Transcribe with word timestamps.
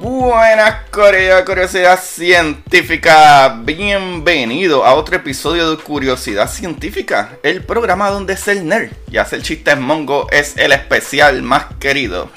Buenas 0.00 0.88
Curiosidad 0.92 2.00
Científica. 2.00 3.60
Bienvenido 3.64 4.84
a 4.84 4.94
otro 4.94 5.16
episodio 5.16 5.72
de 5.74 5.82
Curiosidad 5.82 6.48
Científica, 6.48 7.36
el 7.42 7.64
programa 7.64 8.08
donde 8.08 8.34
es 8.34 8.46
el 8.46 8.64
nerd 8.64 8.92
y 9.10 9.16
hacer 9.16 9.42
chistes 9.42 9.76
mongo 9.76 10.28
es 10.30 10.56
el 10.56 10.70
especial 10.70 11.42
más 11.42 11.64
querido. 11.80 12.30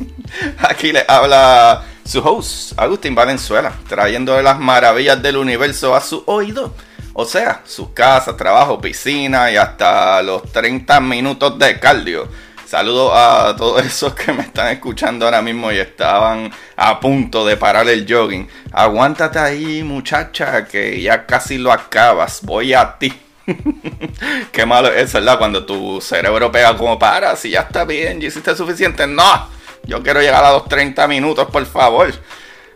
Aquí 0.58 0.92
le 0.92 1.04
habla 1.06 1.84
su 2.06 2.20
host, 2.20 2.72
Agustín 2.78 3.14
Valenzuela, 3.14 3.74
trayendo 3.86 4.40
las 4.40 4.58
maravillas 4.58 5.22
del 5.22 5.36
universo 5.36 5.94
a 5.94 6.00
su 6.00 6.22
oído. 6.24 6.74
O 7.12 7.26
sea, 7.26 7.60
su 7.66 7.92
casa, 7.92 8.34
trabajo, 8.34 8.80
piscina 8.80 9.52
y 9.52 9.56
hasta 9.56 10.22
los 10.22 10.50
30 10.50 11.00
minutos 11.00 11.58
de 11.58 11.78
cardio 11.78 12.30
Saludos 12.74 13.12
a 13.14 13.54
todos 13.56 13.86
esos 13.86 14.14
que 14.14 14.32
me 14.32 14.42
están 14.42 14.66
escuchando 14.66 15.26
ahora 15.26 15.40
mismo 15.40 15.70
y 15.70 15.78
estaban 15.78 16.50
a 16.74 16.98
punto 16.98 17.46
de 17.46 17.56
parar 17.56 17.88
el 17.88 18.04
jogging. 18.04 18.48
Aguántate 18.72 19.38
ahí, 19.38 19.84
muchacha, 19.84 20.64
que 20.64 21.00
ya 21.00 21.24
casi 21.24 21.56
lo 21.56 21.70
acabas. 21.70 22.40
Voy 22.42 22.74
a 22.74 22.98
ti. 22.98 23.12
Qué 24.50 24.66
malo 24.66 24.92
es, 24.92 25.12
¿verdad? 25.12 25.38
Cuando 25.38 25.64
tu 25.64 26.00
cerebro 26.00 26.50
pega 26.50 26.76
como 26.76 26.98
para, 26.98 27.36
si 27.36 27.50
ya 27.50 27.60
está 27.60 27.84
bien, 27.84 28.20
ya 28.20 28.26
hiciste 28.26 28.56
suficiente. 28.56 29.06
No, 29.06 29.48
yo 29.84 30.02
quiero 30.02 30.20
llegar 30.20 30.42
a 30.42 30.50
los 30.50 30.68
30 30.68 31.06
minutos, 31.06 31.48
por 31.52 31.64
favor. 31.66 32.12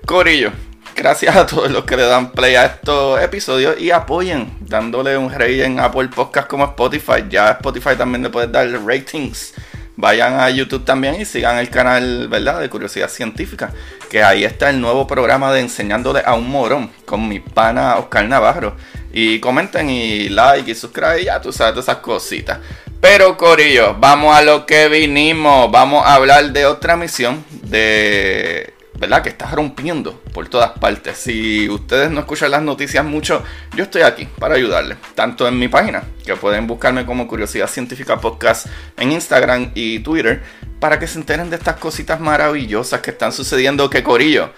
Corillo, 0.06 0.52
gracias 0.94 1.34
a 1.34 1.44
todos 1.44 1.72
los 1.72 1.82
que 1.82 1.96
le 1.96 2.04
dan 2.04 2.30
play 2.30 2.54
a 2.54 2.66
estos 2.66 3.20
episodios 3.20 3.80
y 3.80 3.90
apoyen 3.90 4.58
dándole 4.60 5.16
un 5.16 5.28
rey 5.32 5.60
en 5.60 5.80
Apple 5.80 6.06
Podcast 6.14 6.46
como 6.46 6.66
Spotify. 6.66 7.24
Ya 7.28 7.50
Spotify 7.50 7.96
también 7.98 8.22
le 8.22 8.30
puedes 8.30 8.52
dar 8.52 8.68
ratings 8.86 9.54
vayan 9.98 10.38
a 10.38 10.48
YouTube 10.48 10.84
también 10.84 11.20
y 11.20 11.24
sigan 11.24 11.58
el 11.58 11.70
canal, 11.70 12.28
¿verdad? 12.28 12.60
De 12.60 12.70
Curiosidad 12.70 13.10
Científica. 13.10 13.72
Que 14.08 14.22
ahí 14.22 14.44
está 14.44 14.70
el 14.70 14.80
nuevo 14.80 15.06
programa 15.08 15.52
de 15.52 15.60
Enseñándole 15.60 16.22
a 16.24 16.34
un 16.34 16.48
Morón 16.48 16.90
con 17.04 17.28
mi 17.28 17.40
pana 17.40 17.96
Oscar 17.96 18.24
Navarro. 18.26 18.76
Y 19.12 19.40
comenten 19.40 19.90
y 19.90 20.28
like 20.28 20.70
y 20.70 20.74
suscriban 20.76 21.18
y 21.18 21.24
ya 21.24 21.40
tú 21.40 21.52
sabes 21.52 21.74
todas 21.74 21.86
esas 21.86 21.98
cositas. 21.98 22.60
Pero 23.00 23.36
Corillo, 23.36 23.96
vamos 23.98 24.36
a 24.36 24.42
lo 24.42 24.66
que 24.66 24.88
vinimos. 24.88 25.70
Vamos 25.72 26.06
a 26.06 26.14
hablar 26.14 26.52
de 26.52 26.64
otra 26.66 26.96
misión 26.96 27.44
de 27.50 28.74
¿verdad? 28.98 29.22
Que 29.22 29.28
está 29.28 29.50
rompiendo 29.50 30.20
por 30.32 30.48
todas 30.48 30.72
partes. 30.72 31.18
Si 31.18 31.68
ustedes 31.68 32.10
no 32.10 32.20
escuchan 32.20 32.50
las 32.50 32.62
noticias 32.62 33.04
mucho, 33.04 33.42
yo 33.74 33.84
estoy 33.84 34.02
aquí 34.02 34.28
para 34.38 34.56
ayudarles. 34.56 34.98
Tanto 35.14 35.46
en 35.46 35.58
mi 35.58 35.68
página, 35.68 36.02
que 36.24 36.34
pueden 36.36 36.66
buscarme 36.66 37.06
como 37.06 37.28
Curiosidad 37.28 37.68
Científica 37.68 38.20
Podcast 38.20 38.66
en 38.96 39.12
Instagram 39.12 39.70
y 39.74 40.00
Twitter, 40.00 40.42
para 40.80 40.98
que 40.98 41.06
se 41.06 41.18
enteren 41.18 41.48
de 41.48 41.56
estas 41.56 41.76
cositas 41.76 42.20
maravillosas 42.20 43.00
que 43.00 43.10
están 43.10 43.32
sucediendo. 43.32 43.88
Que 43.88 44.02
Corillo, 44.02 44.52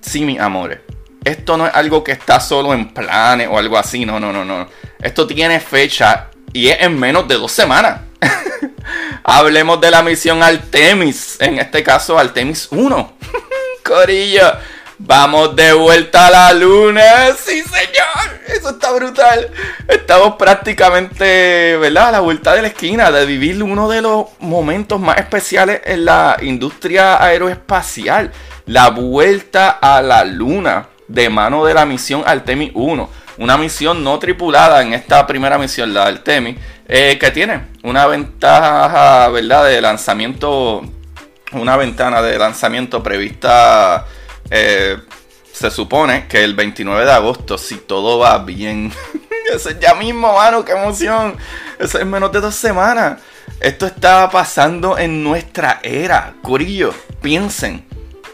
sí, 0.00 0.24
mis 0.24 0.38
amores. 0.38 0.78
Esto 1.24 1.56
no 1.56 1.66
es 1.66 1.74
algo 1.74 2.02
que 2.02 2.12
está 2.12 2.40
solo 2.40 2.74
en 2.74 2.92
planes 2.92 3.48
o 3.50 3.58
algo 3.58 3.78
así. 3.78 4.04
No, 4.04 4.18
no, 4.20 4.32
no, 4.32 4.44
no. 4.44 4.68
Esto 5.00 5.26
tiene 5.26 5.60
fecha 5.60 6.30
y 6.52 6.68
es 6.68 6.80
en 6.80 6.98
menos 6.98 7.26
de 7.26 7.34
dos 7.34 7.50
semanas. 7.50 8.00
Hablemos 9.24 9.80
de 9.80 9.90
la 9.90 10.02
misión 10.02 10.42
Artemis. 10.42 11.36
En 11.40 11.58
este 11.58 11.82
caso, 11.82 12.18
Artemis 12.18 12.68
1. 12.70 13.12
Corillo, 13.82 14.52
vamos 14.98 15.54
de 15.56 15.72
vuelta 15.72 16.28
a 16.28 16.30
la 16.30 16.52
luna. 16.52 17.02
Sí, 17.36 17.62
señor. 17.62 18.40
Eso 18.46 18.70
está 18.70 18.92
brutal. 18.92 19.50
Estamos 19.88 20.36
prácticamente, 20.36 21.76
¿verdad? 21.78 22.08
A 22.08 22.12
la 22.12 22.20
vuelta 22.20 22.54
de 22.54 22.62
la 22.62 22.68
esquina 22.68 23.10
de 23.10 23.26
vivir 23.26 23.62
uno 23.62 23.88
de 23.88 24.02
los 24.02 24.26
momentos 24.40 25.00
más 25.00 25.18
especiales 25.18 25.80
en 25.84 26.04
la 26.04 26.36
industria 26.42 27.22
aeroespacial. 27.22 28.30
La 28.66 28.90
vuelta 28.90 29.70
a 29.70 30.02
la 30.02 30.24
luna 30.24 30.88
de 31.08 31.28
mano 31.28 31.64
de 31.64 31.74
la 31.74 31.84
misión 31.84 32.22
Artemis 32.26 32.70
1. 32.74 33.10
Una 33.38 33.56
misión 33.56 34.04
no 34.04 34.18
tripulada 34.18 34.82
en 34.82 34.92
esta 34.92 35.26
primera 35.26 35.58
misión, 35.58 35.92
la 35.94 36.04
Artemis, 36.04 36.56
eh, 36.86 37.18
que 37.18 37.30
tiene 37.30 37.62
una 37.82 38.06
ventaja, 38.06 39.28
¿verdad? 39.28 39.66
De 39.66 39.80
lanzamiento 39.80 40.82
una 41.52 41.76
ventana 41.76 42.22
de 42.22 42.38
lanzamiento 42.38 43.02
prevista, 43.02 44.06
eh, 44.50 44.98
se 45.52 45.70
supone 45.70 46.26
que 46.28 46.42
el 46.44 46.54
29 46.54 47.04
de 47.04 47.12
agosto, 47.12 47.58
si 47.58 47.76
todo 47.76 48.18
va 48.18 48.38
bien. 48.38 48.92
Eso 49.54 49.70
es 49.70 49.78
ya 49.78 49.94
mismo, 49.94 50.32
mano, 50.34 50.64
qué 50.64 50.72
emoción. 50.72 51.36
Eso 51.78 51.98
es 51.98 52.06
menos 52.06 52.32
de 52.32 52.40
dos 52.40 52.54
semanas. 52.54 53.20
Esto 53.60 53.86
está 53.86 54.28
pasando 54.30 54.98
en 54.98 55.22
nuestra 55.22 55.80
era. 55.82 56.34
Corillo, 56.42 56.94
piensen, 57.20 57.84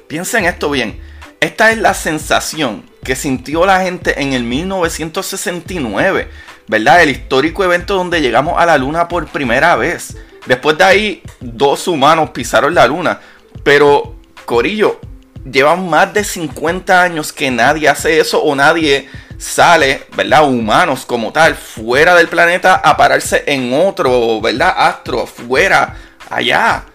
piensen 0.06 0.44
esto 0.44 0.70
bien. 0.70 1.00
Esta 1.40 1.70
es 1.70 1.78
la 1.78 1.94
sensación 1.94 2.88
que 3.04 3.14
sintió 3.14 3.64
la 3.66 3.80
gente 3.80 4.20
en 4.22 4.32
el 4.32 4.42
1969, 4.42 6.28
¿verdad? 6.66 7.02
El 7.02 7.10
histórico 7.10 7.64
evento 7.64 7.94
donde 7.94 8.20
llegamos 8.20 8.54
a 8.58 8.66
la 8.66 8.78
luna 8.78 9.08
por 9.08 9.28
primera 9.28 9.76
vez. 9.76 10.16
Después 10.48 10.78
de 10.78 10.84
ahí, 10.84 11.22
dos 11.40 11.86
humanos 11.88 12.30
pisaron 12.30 12.74
la 12.74 12.86
luna. 12.86 13.20
Pero, 13.62 14.14
Corillo, 14.46 14.98
llevan 15.44 15.90
más 15.90 16.14
de 16.14 16.24
50 16.24 17.02
años 17.02 17.34
que 17.34 17.50
nadie 17.50 17.86
hace 17.86 18.18
eso 18.18 18.42
o 18.42 18.54
nadie 18.54 19.10
sale, 19.36 20.04
¿verdad? 20.16 20.48
Humanos 20.48 21.04
como 21.04 21.32
tal, 21.32 21.54
fuera 21.54 22.14
del 22.14 22.28
planeta 22.28 22.76
a 22.76 22.96
pararse 22.96 23.44
en 23.46 23.74
otro, 23.74 24.40
¿verdad? 24.40 24.74
Astro, 24.74 25.26
fuera, 25.26 25.94
allá. 26.30 26.86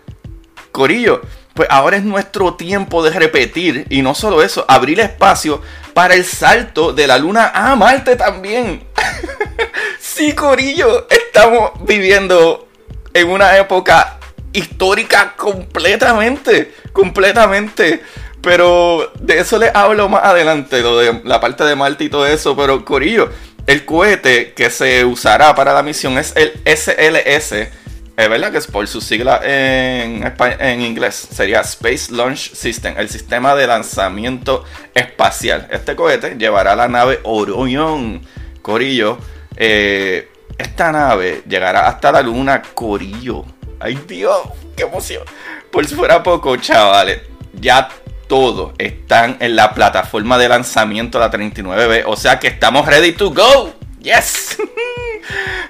Corillo, 0.71 1.21
pues 1.53 1.69
ahora 1.69 1.97
es 1.97 2.03
nuestro 2.03 2.55
tiempo 2.55 3.03
de 3.03 3.11
repetir 3.11 3.85
y 3.91 4.01
no 4.01 4.15
solo 4.15 4.41
eso, 4.41 4.65
abrir 4.67 4.99
espacio 4.99 5.61
para 5.93 6.15
el 6.15 6.25
salto 6.25 6.91
de 6.91 7.05
la 7.05 7.19
luna 7.19 7.51
a 7.53 7.75
Marte 7.75 8.15
también. 8.15 8.83
sí, 9.99 10.33
Corillo, 10.33 11.07
estamos 11.07 11.73
viviendo 11.85 12.67
en 13.13 13.29
una 13.29 13.57
época 13.57 14.19
histórica 14.53 15.34
completamente, 15.35 16.74
completamente. 16.91 18.01
Pero 18.41 19.12
de 19.19 19.40
eso 19.40 19.57
les 19.57 19.74
hablo 19.74 20.09
más 20.09 20.24
adelante, 20.25 20.84
la 21.24 21.40
parte 21.40 21.63
de 21.63 21.75
Marte 21.75 22.03
y 22.03 22.09
todo 22.09 22.28
eso. 22.28 22.56
Pero 22.56 22.84
Corillo, 22.84 23.29
el 23.68 23.85
cohete 23.85 24.53
que 24.53 24.69
se 24.69 25.06
usará 25.06 25.56
para 25.56 25.74
la 25.74 25.81
misión 25.81 26.18
es 26.18 26.33
el 26.36 26.51
SLS. 26.65 27.69
Es 28.15 28.30
verdad 28.30 28.51
que 28.51 28.60
es 28.60 28.68
por 28.68 28.88
su 28.88 29.01
sigla 29.01 29.39
en, 29.44 30.31
en 30.59 30.81
inglés. 30.81 31.16
Sería 31.31 31.62
Space 31.62 32.12
Launch 32.12 32.54
System, 32.54 32.95
el 32.98 33.09
sistema 33.09 33.56
de 33.56 33.66
lanzamiento 33.66 34.66
espacial. 34.94 35.68
Este 35.71 35.95
cohete 35.95 36.36
llevará 36.38 36.75
la 36.75 36.88
nave 36.88 37.21
Orion. 37.24 38.21
Corillo. 38.62 39.18
Eh, 39.56 40.30
esta 40.57 40.91
nave 40.91 41.44
llegará 41.47 41.88
hasta 41.88 42.11
la 42.11 42.21
luna 42.21 42.61
Corillo. 42.61 43.45
¡Ay 43.79 44.00
Dios! 44.07 44.41
¡Qué 44.75 44.83
emoción! 44.83 45.23
Por 45.71 45.85
si 45.85 45.95
fuera 45.95 46.23
poco, 46.23 46.55
chavales. 46.57 47.21
Ya 47.53 47.89
todos 48.27 48.73
están 48.77 49.38
en 49.39 49.55
la 49.55 49.73
plataforma 49.73 50.38
de 50.38 50.50
lanzamiento 50.50 51.19
la 51.19 51.31
39B. 51.31 52.03
O 52.05 52.15
sea 52.15 52.39
que 52.39 52.47
estamos 52.47 52.85
ready 52.85 53.11
to 53.13 53.31
go. 53.31 53.73
¡Yes! 54.00 54.57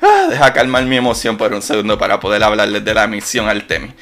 Ah, 0.02 0.28
deja 0.30 0.52
calmar 0.52 0.84
mi 0.84 0.98
emoción 0.98 1.38
por 1.38 1.54
un 1.54 1.62
segundo 1.62 1.98
para 1.98 2.20
poder 2.20 2.44
hablarles 2.44 2.84
de 2.84 2.94
la 2.94 3.08
misión 3.08 3.48
Artemis. 3.48 3.94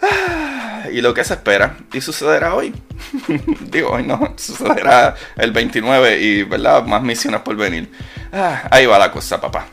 Ah, 0.00 0.84
y 0.90 1.00
lo 1.00 1.12
que 1.12 1.24
se 1.24 1.34
espera 1.34 1.76
y 1.92 2.00
sucederá 2.00 2.54
hoy. 2.54 2.72
Digo, 3.60 3.90
hoy 3.90 4.04
no, 4.04 4.34
sucederá 4.36 5.16
el 5.36 5.52
29 5.52 6.20
y, 6.20 6.42
¿verdad? 6.44 6.84
Más 6.84 7.02
misiones 7.02 7.40
por 7.40 7.56
venir. 7.56 7.90
Ah, 8.32 8.68
ahí 8.70 8.86
va 8.86 8.98
la 8.98 9.10
cosa, 9.10 9.40
papá. 9.40 9.66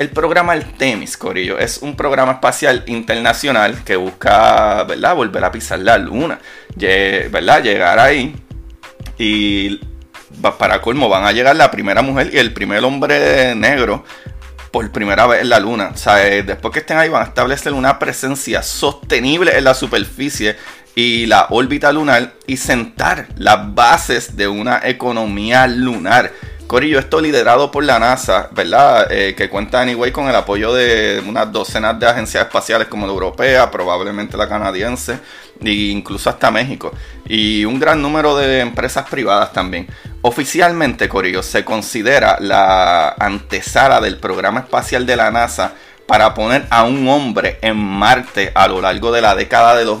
El 0.00 0.08
programa 0.08 0.54
Artemis, 0.54 1.18
Corillo, 1.18 1.58
es 1.58 1.76
un 1.82 1.94
programa 1.94 2.32
espacial 2.32 2.84
internacional 2.86 3.84
que 3.84 3.96
busca, 3.96 4.82
¿verdad?, 4.84 5.14
volver 5.14 5.44
a 5.44 5.52
pisar 5.52 5.78
la 5.80 5.98
luna, 5.98 6.38
¿verdad?, 6.74 7.62
llegar 7.62 7.98
ahí 7.98 8.34
y 9.18 9.78
para 10.58 10.80
colmo 10.80 11.10
van 11.10 11.26
a 11.26 11.32
llegar 11.32 11.54
la 11.54 11.70
primera 11.70 12.00
mujer 12.00 12.30
y 12.32 12.38
el 12.38 12.54
primer 12.54 12.82
hombre 12.82 13.54
negro 13.54 14.02
por 14.70 14.90
primera 14.90 15.26
vez 15.26 15.42
en 15.42 15.50
la 15.50 15.60
luna. 15.60 15.90
O 15.92 15.98
sea, 15.98 16.26
eh, 16.26 16.44
después 16.44 16.72
que 16.72 16.80
estén 16.80 16.96
ahí 16.96 17.10
van 17.10 17.20
a 17.20 17.26
establecer 17.26 17.74
una 17.74 17.98
presencia 17.98 18.62
sostenible 18.62 19.58
en 19.58 19.64
la 19.64 19.74
superficie 19.74 20.56
y 20.94 21.26
la 21.26 21.48
órbita 21.50 21.92
lunar 21.92 22.32
y 22.46 22.56
sentar 22.56 23.28
las 23.36 23.74
bases 23.74 24.34
de 24.34 24.48
una 24.48 24.80
economía 24.82 25.66
lunar. 25.66 26.32
Corillo, 26.70 27.00
esto 27.00 27.20
liderado 27.20 27.72
por 27.72 27.82
la 27.82 27.98
NASA, 27.98 28.48
¿verdad? 28.52 29.10
Eh, 29.10 29.34
que 29.34 29.48
cuenta 29.48 29.80
anyway 29.80 30.12
con 30.12 30.28
el 30.28 30.36
apoyo 30.36 30.72
de 30.72 31.20
unas 31.26 31.50
docenas 31.50 31.98
de 31.98 32.06
agencias 32.06 32.44
espaciales 32.44 32.86
como 32.86 33.08
la 33.08 33.12
europea, 33.12 33.68
probablemente 33.72 34.36
la 34.36 34.48
canadiense, 34.48 35.18
e 35.64 35.72
incluso 35.72 36.30
hasta 36.30 36.52
México. 36.52 36.92
Y 37.26 37.64
un 37.64 37.80
gran 37.80 38.00
número 38.00 38.36
de 38.36 38.60
empresas 38.60 39.10
privadas 39.10 39.52
también. 39.52 39.88
Oficialmente, 40.22 41.08
Corillo, 41.08 41.42
se 41.42 41.64
considera 41.64 42.36
la 42.38 43.16
antesala 43.18 44.00
del 44.00 44.18
programa 44.18 44.60
espacial 44.60 45.04
de 45.06 45.16
la 45.16 45.28
NASA 45.32 45.72
para 46.06 46.34
poner 46.34 46.68
a 46.70 46.84
un 46.84 47.08
hombre 47.08 47.58
en 47.62 47.78
Marte 47.78 48.52
a 48.54 48.68
lo 48.68 48.80
largo 48.80 49.10
de 49.10 49.20
la 49.20 49.34
década 49.34 49.74
de 49.76 49.86
los 49.86 49.98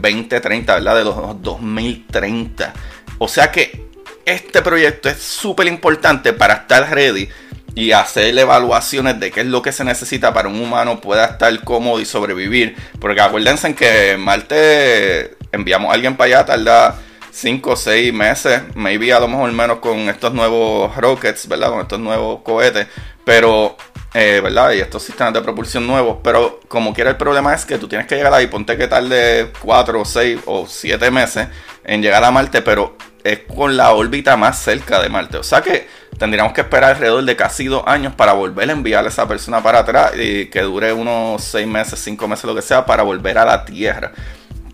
2030, 0.00 0.72
eh, 0.72 0.74
¿verdad? 0.74 0.96
De 0.96 1.04
los 1.04 1.42
2030. 1.42 2.72
O 3.18 3.28
sea 3.28 3.52
que 3.52 3.91
este 4.26 4.62
proyecto 4.62 5.08
es 5.08 5.18
súper 5.18 5.66
importante 5.66 6.32
para 6.32 6.54
estar 6.54 6.94
ready 6.94 7.28
y 7.74 7.92
hacer 7.92 8.36
evaluaciones 8.36 9.18
de 9.18 9.30
qué 9.30 9.40
es 9.40 9.46
lo 9.46 9.62
que 9.62 9.72
se 9.72 9.84
necesita 9.84 10.34
para 10.34 10.48
un 10.48 10.60
humano 10.60 11.00
pueda 11.00 11.24
estar 11.26 11.64
cómodo 11.64 12.00
y 12.00 12.04
sobrevivir. 12.04 12.76
Porque 13.00 13.20
acuérdense 13.20 13.68
en 13.68 13.74
que 13.74 14.16
Marte 14.18 15.36
enviamos 15.52 15.90
a 15.90 15.94
alguien 15.94 16.16
para 16.16 16.38
allá, 16.38 16.46
tarda 16.46 16.98
5 17.30 17.70
o 17.70 17.76
6 17.76 18.12
meses, 18.12 18.62
maybe 18.74 19.12
a 19.12 19.20
lo 19.20 19.28
mejor 19.28 19.50
menos 19.52 19.78
con 19.78 19.98
estos 20.10 20.34
nuevos 20.34 20.94
rockets, 20.96 21.48
¿verdad? 21.48 21.70
Con 21.70 21.80
estos 21.80 21.98
nuevos 21.98 22.42
cohetes. 22.42 22.86
Pero, 23.24 23.76
eh, 24.14 24.40
¿verdad? 24.42 24.72
Y 24.72 24.80
estos 24.80 25.02
sistemas 25.02 25.32
de 25.32 25.40
propulsión 25.40 25.86
nuevos. 25.86 26.18
Pero 26.22 26.60
como 26.68 26.92
quiera 26.92 27.10
el 27.10 27.16
problema 27.16 27.54
es 27.54 27.64
que 27.64 27.78
tú 27.78 27.88
tienes 27.88 28.06
que 28.06 28.16
llegar 28.16 28.32
ahí, 28.34 28.46
ponte 28.46 28.76
que 28.76 28.88
tarde 28.88 29.50
4 29.60 30.00
o 30.00 30.04
6 30.04 30.40
o 30.46 30.66
7 30.66 31.10
meses 31.10 31.48
en 31.84 32.02
llegar 32.02 32.22
a 32.24 32.30
Marte, 32.30 32.62
pero 32.62 32.96
es 33.24 33.40
con 33.40 33.76
la 33.76 33.92
órbita 33.92 34.36
más 34.36 34.58
cerca 34.58 35.00
de 35.00 35.08
Marte. 35.08 35.38
O 35.38 35.42
sea 35.42 35.62
que 35.62 35.88
tendríamos 36.18 36.52
que 36.52 36.60
esperar 36.60 36.90
alrededor 36.90 37.24
de 37.24 37.36
casi 37.36 37.66
dos 37.66 37.82
años 37.86 38.14
para 38.14 38.32
volver 38.32 38.68
a 38.68 38.72
enviar 38.72 39.04
a 39.04 39.08
esa 39.08 39.26
persona 39.26 39.62
para 39.62 39.80
atrás 39.80 40.12
y 40.16 40.46
que 40.46 40.60
dure 40.62 40.92
unos 40.92 41.42
seis 41.42 41.66
meses, 41.66 41.98
cinco 41.98 42.28
meses, 42.28 42.44
lo 42.44 42.54
que 42.54 42.62
sea, 42.62 42.84
para 42.84 43.02
volver 43.02 43.38
a 43.38 43.44
la 43.44 43.64
Tierra. 43.64 44.12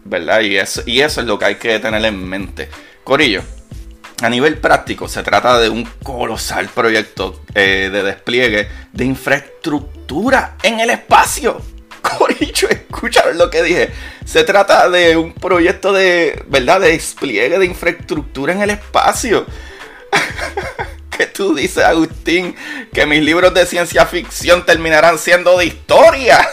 ¿Verdad? 0.04 0.40
Y 0.40 0.56
eso, 0.56 0.82
y 0.86 1.00
eso 1.00 1.20
es 1.20 1.26
lo 1.26 1.38
que 1.38 1.44
hay 1.44 1.54
que 1.56 1.78
tener 1.78 2.02
en 2.04 2.26
mente. 2.26 2.68
Corillo, 3.04 3.42
a 4.20 4.28
nivel 4.28 4.58
práctico 4.58 5.08
se 5.08 5.22
trata 5.22 5.58
de 5.58 5.68
un 5.68 5.84
colosal 6.02 6.68
proyecto 6.68 7.42
eh, 7.54 7.88
de 7.92 8.02
despliegue 8.02 8.68
de 8.92 9.04
infraestructura 9.04 10.56
en 10.62 10.80
el 10.80 10.90
espacio. 10.90 11.62
Corillo, 12.02 12.68
escucharon 12.68 13.38
lo 13.38 13.50
que 13.50 13.62
dije. 13.62 13.90
Se 14.24 14.44
trata 14.44 14.88
de 14.88 15.16
un 15.16 15.34
proyecto 15.34 15.92
de, 15.92 16.42
¿verdad? 16.48 16.80
De 16.80 16.88
despliegue 16.88 17.58
de 17.58 17.66
infraestructura 17.66 18.52
en 18.52 18.62
el 18.62 18.70
espacio. 18.70 19.46
¿Qué 21.16 21.26
tú 21.26 21.54
dices, 21.54 21.84
Agustín? 21.84 22.54
Que 22.92 23.06
mis 23.06 23.22
libros 23.22 23.52
de 23.54 23.66
ciencia 23.66 24.06
ficción 24.06 24.64
terminarán 24.64 25.18
siendo 25.18 25.58
de 25.58 25.66
historia. 25.66 26.48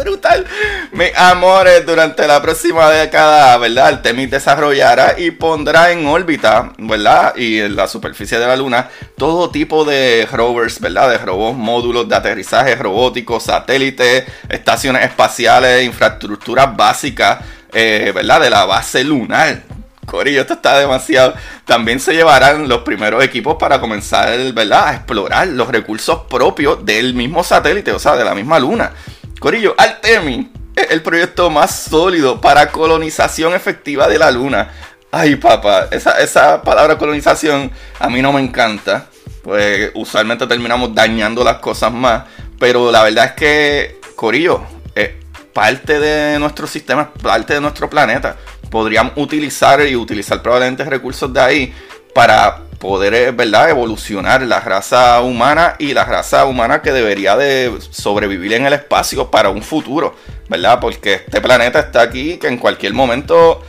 ¡Qué 0.00 0.08
brutal! 0.08 0.46
Mis 0.92 1.10
amores, 1.14 1.84
durante 1.84 2.26
la 2.26 2.40
próxima 2.40 2.90
década, 2.90 3.56
¿verdad? 3.58 3.88
Artemis 3.88 4.30
desarrollará 4.30 5.16
y 5.18 5.30
pondrá 5.30 5.90
en 5.90 6.06
órbita, 6.06 6.72
¿verdad? 6.78 7.34
Y 7.36 7.58
en 7.58 7.76
la 7.76 7.86
superficie 7.86 8.38
de 8.38 8.46
la 8.46 8.56
Luna, 8.56 8.88
todo 9.18 9.50
tipo 9.50 9.84
de 9.84 10.26
rovers, 10.30 10.80
¿verdad? 10.80 11.10
De 11.10 11.18
robots, 11.18 11.58
módulos 11.58 12.08
de 12.08 12.16
aterrizaje 12.16 12.76
robóticos, 12.76 13.42
satélites, 13.42 14.24
estaciones 14.48 15.04
espaciales, 15.04 15.84
infraestructuras 15.84 16.74
básicas, 16.74 17.40
eh, 17.72 18.10
¿verdad? 18.14 18.40
De 18.40 18.50
la 18.50 18.64
base 18.64 19.04
lunar. 19.04 19.62
Corillo, 20.06 20.40
esto 20.40 20.54
está 20.54 20.78
demasiado. 20.78 21.34
También 21.66 22.00
se 22.00 22.14
llevarán 22.14 22.68
los 22.68 22.80
primeros 22.82 23.22
equipos 23.22 23.56
para 23.56 23.80
comenzar, 23.80 24.38
¿verdad? 24.54 24.88
A 24.88 24.94
explorar 24.94 25.48
los 25.48 25.68
recursos 25.68 26.22
propios 26.28 26.84
del 26.84 27.14
mismo 27.14 27.44
satélite, 27.44 27.92
o 27.92 27.98
sea, 27.98 28.16
de 28.16 28.24
la 28.24 28.34
misma 28.34 28.58
luna. 28.58 28.92
Corillo, 29.40 29.74
Artemis 29.78 30.48
es 30.76 30.90
el 30.90 31.00
proyecto 31.00 31.48
más 31.48 31.74
sólido 31.74 32.42
para 32.42 32.70
colonización 32.70 33.54
efectiva 33.54 34.06
de 34.06 34.18
la 34.18 34.30
Luna. 34.30 34.70
Ay, 35.10 35.36
papá, 35.36 35.88
esa, 35.90 36.62
palabra 36.62 36.98
colonización 36.98 37.70
a 37.98 38.10
mí 38.10 38.20
no 38.20 38.34
me 38.34 38.42
encanta. 38.42 39.06
Pues 39.42 39.92
usualmente 39.94 40.46
terminamos 40.46 40.94
dañando 40.94 41.42
las 41.42 41.56
cosas 41.56 41.90
más. 41.90 42.24
Pero 42.58 42.92
la 42.92 43.02
verdad 43.02 43.24
es 43.24 43.32
que, 43.32 44.00
Corillo, 44.14 44.62
es 44.94 45.12
parte 45.54 45.98
de 45.98 46.38
nuestro 46.38 46.66
sistema, 46.66 47.10
parte 47.10 47.54
de 47.54 47.62
nuestro 47.62 47.88
planeta. 47.88 48.36
Podríamos 48.70 49.14
utilizar 49.16 49.80
y 49.88 49.96
utilizar 49.96 50.42
probablemente 50.42 50.84
recursos 50.84 51.32
de 51.32 51.40
ahí 51.40 51.74
para 52.14 52.64
poder, 52.80 53.32
¿verdad?, 53.32 53.70
evolucionar 53.70 54.42
la 54.42 54.58
raza 54.58 55.20
humana 55.20 55.76
y 55.78 55.92
la 55.92 56.04
raza 56.04 56.46
humana 56.46 56.80
que 56.82 56.90
debería 56.90 57.36
de 57.36 57.72
sobrevivir 57.90 58.54
en 58.54 58.66
el 58.66 58.72
espacio 58.72 59.30
para 59.30 59.50
un 59.50 59.62
futuro, 59.62 60.16
¿verdad? 60.48 60.80
Porque 60.80 61.14
este 61.14 61.40
planeta 61.40 61.78
está 61.78 62.00
aquí 62.00 62.38
que 62.38 62.48
en 62.48 62.56
cualquier 62.56 62.94
momento 62.94 63.62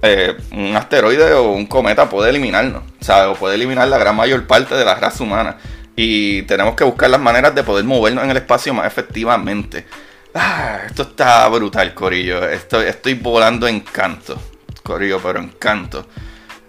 eh, 0.00 0.36
un 0.52 0.76
asteroide 0.76 1.34
o 1.34 1.50
un 1.50 1.66
cometa 1.66 2.08
puede 2.08 2.30
eliminarnos, 2.30 2.84
sea, 3.00 3.30
o 3.30 3.34
puede 3.34 3.56
eliminar 3.56 3.88
la 3.88 3.98
gran 3.98 4.14
mayor 4.14 4.46
parte 4.46 4.76
de 4.76 4.84
la 4.84 4.94
raza 4.94 5.24
humana. 5.24 5.58
Y 5.96 6.42
tenemos 6.42 6.76
que 6.76 6.84
buscar 6.84 7.10
las 7.10 7.20
maneras 7.20 7.52
de 7.54 7.64
poder 7.64 7.84
movernos 7.84 8.22
en 8.22 8.30
el 8.30 8.36
espacio 8.36 8.72
más 8.72 8.86
efectivamente. 8.86 9.86
Ah, 10.34 10.82
esto 10.86 11.02
está 11.02 11.48
brutal, 11.48 11.94
Corillo. 11.94 12.48
Estoy, 12.48 12.86
estoy 12.86 13.14
volando 13.14 13.66
en 13.66 13.80
canto. 13.80 14.40
Corillo, 14.84 15.18
pero 15.20 15.40
en 15.40 15.48
canto. 15.48 16.06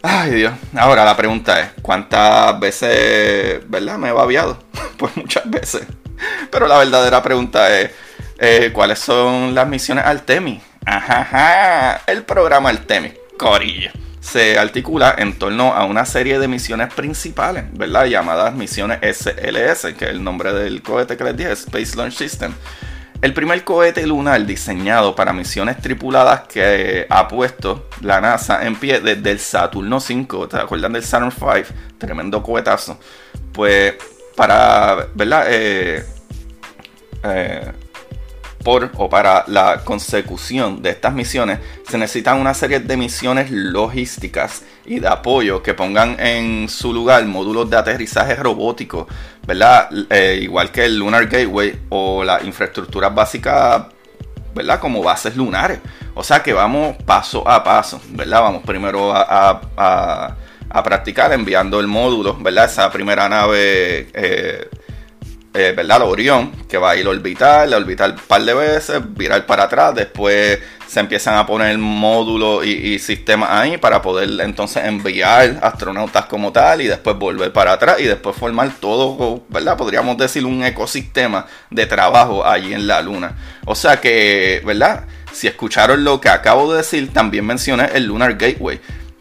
Ay 0.01 0.31
Dios. 0.31 0.53
Ahora 0.75 1.03
la 1.03 1.17
pregunta 1.17 1.59
es, 1.59 1.69
¿cuántas 1.81 2.59
veces, 2.59 3.61
verdad, 3.69 3.97
me 3.97 4.09
he 4.09 4.11
babiado? 4.11 4.59
pues 4.97 5.15
muchas 5.17 5.49
veces. 5.49 5.85
Pero 6.51 6.67
la 6.67 6.77
verdadera 6.77 7.21
pregunta 7.21 7.79
es, 7.79 7.91
eh, 8.37 8.71
¿cuáles 8.73 8.99
son 8.99 9.53
las 9.53 9.67
misiones 9.67 10.05
Artemis? 10.05 10.61
Ajá, 10.85 12.01
el 12.07 12.23
programa 12.23 12.69
Artemis, 12.69 13.13
Corilla, 13.37 13.91
se 14.21 14.57
articula 14.57 15.13
en 15.17 15.37
torno 15.37 15.73
a 15.73 15.83
una 15.85 16.05
serie 16.05 16.39
de 16.39 16.47
misiones 16.47 16.93
principales, 16.93 17.65
¿verdad? 17.73 18.05
Llamadas 18.05 18.53
misiones 18.55 18.99
SLS, 19.01 19.93
que 19.97 20.05
es 20.05 20.11
el 20.11 20.23
nombre 20.23 20.53
del 20.53 20.81
cohete 20.81 21.17
que 21.17 21.23
les 21.25 21.35
dije, 21.35 21.51
Space 21.51 21.97
Launch 21.97 22.13
System 22.13 22.53
el 23.21 23.33
primer 23.33 23.63
cohete 23.63 24.05
lunar 24.05 24.45
diseñado 24.45 25.15
para 25.15 25.33
misiones 25.33 25.77
tripuladas 25.77 26.41
que 26.41 27.07
ha 27.09 27.27
puesto 27.27 27.87
la 28.01 28.21
NASA 28.21 28.65
en 28.65 28.75
pie 28.75 28.99
desde 28.99 29.31
el 29.31 29.39
Saturno 29.39 29.99
5, 29.99 30.47
¿te 30.47 30.57
acuerdan 30.57 30.93
del 30.93 31.03
Saturn 31.03 31.31
5? 31.31 31.73
Tremendo 31.97 32.43
cohetazo. 32.43 32.99
Pues 33.51 33.95
para, 34.35 35.07
¿verdad? 35.15 35.45
Eh, 35.49 36.05
eh, 37.23 37.71
por 38.63 38.91
o 38.95 39.09
para 39.09 39.45
la 39.47 39.83
consecución 39.83 40.81
de 40.81 40.89
estas 40.89 41.13
misiones 41.13 41.59
se 41.87 41.97
necesitan 41.97 42.39
una 42.39 42.53
serie 42.53 42.79
de 42.79 42.97
misiones 42.97 43.49
logísticas 43.49 44.63
y 44.87 44.99
de 44.99 45.07
apoyo 45.07 45.61
que 45.61 45.73
pongan 45.73 46.17
en 46.19 46.69
su 46.69 46.93
lugar 46.93 47.23
módulos 47.25 47.69
de 47.69 47.77
aterrizaje 47.77 48.35
robótico, 48.35 49.07
¿verdad? 49.45 49.89
Eh, 50.09 50.39
igual 50.41 50.71
que 50.71 50.85
el 50.85 50.97
Lunar 50.97 51.27
Gateway 51.27 51.77
o 51.89 52.23
las 52.23 52.43
infraestructuras 52.45 53.13
básicas, 53.13 53.83
¿verdad? 54.55 54.79
Como 54.79 55.03
bases 55.03 55.35
lunares. 55.35 55.79
O 56.15 56.23
sea 56.23 56.41
que 56.41 56.53
vamos 56.53 56.95
paso 57.05 57.47
a 57.47 57.63
paso, 57.63 58.01
¿verdad? 58.11 58.41
Vamos 58.41 58.63
primero 58.63 59.13
a, 59.13 59.61
a, 59.75 60.83
practicar 60.83 61.33
enviando 61.33 61.79
el 61.79 61.87
módulo, 61.87 62.37
¿verdad? 62.39 62.65
Esa 62.65 62.89
primera 62.89 63.27
nave 63.27 64.07
eh, 64.13 64.69
eh, 65.57 65.73
¿verdad? 65.75 65.99
La 65.99 66.05
Orión, 66.05 66.51
que 66.69 66.77
va 66.77 66.91
a 66.91 66.95
ir 66.95 67.07
a 67.07 67.09
orbitar, 67.09 67.73
a 67.73 67.77
orbitar 67.77 68.11
un 68.11 68.17
par 68.27 68.43
de 68.43 68.53
veces, 68.53 69.01
virar 69.15 69.45
para 69.47 69.63
atrás, 69.63 69.95
después 69.95 70.59
se 70.87 70.99
empiezan 70.99 71.35
a 71.35 71.45
poner 71.45 71.77
módulos 71.77 72.65
y, 72.65 72.99
sistemas 72.99 73.49
ahí 73.51 73.77
para 73.77 74.01
poder 74.01 74.39
entonces 74.41 74.85
enviar 74.85 75.59
astronautas 75.61 76.25
como 76.25 76.51
tal 76.51 76.81
y 76.81 76.87
después 76.87 77.17
volver 77.17 77.51
para 77.51 77.73
atrás 77.73 77.97
y 77.99 78.03
después 78.03 78.35
formar 78.35 78.71
todo, 78.79 79.43
¿verdad? 79.49 79.77
Podríamos 79.77 80.17
decir 80.17 80.45
un 80.45 80.63
ecosistema 80.63 81.45
de 81.69 81.85
trabajo 81.85 82.45
allí 82.45 82.73
en 82.73 82.87
la 82.87 83.01
Luna. 83.01 83.35
O 83.65 83.75
sea 83.75 83.99
que, 83.99 84.61
¿verdad? 84.65 85.05
Si 85.31 85.47
escucharon 85.47 86.03
lo 86.03 86.21
que 86.21 86.29
acabo 86.29 86.71
de 86.71 86.77
decir, 86.77 87.11
también 87.11 87.45
mencioné 87.45 87.89
el 87.93 88.05
Lunar 88.05 88.37
Gateway 88.37 88.79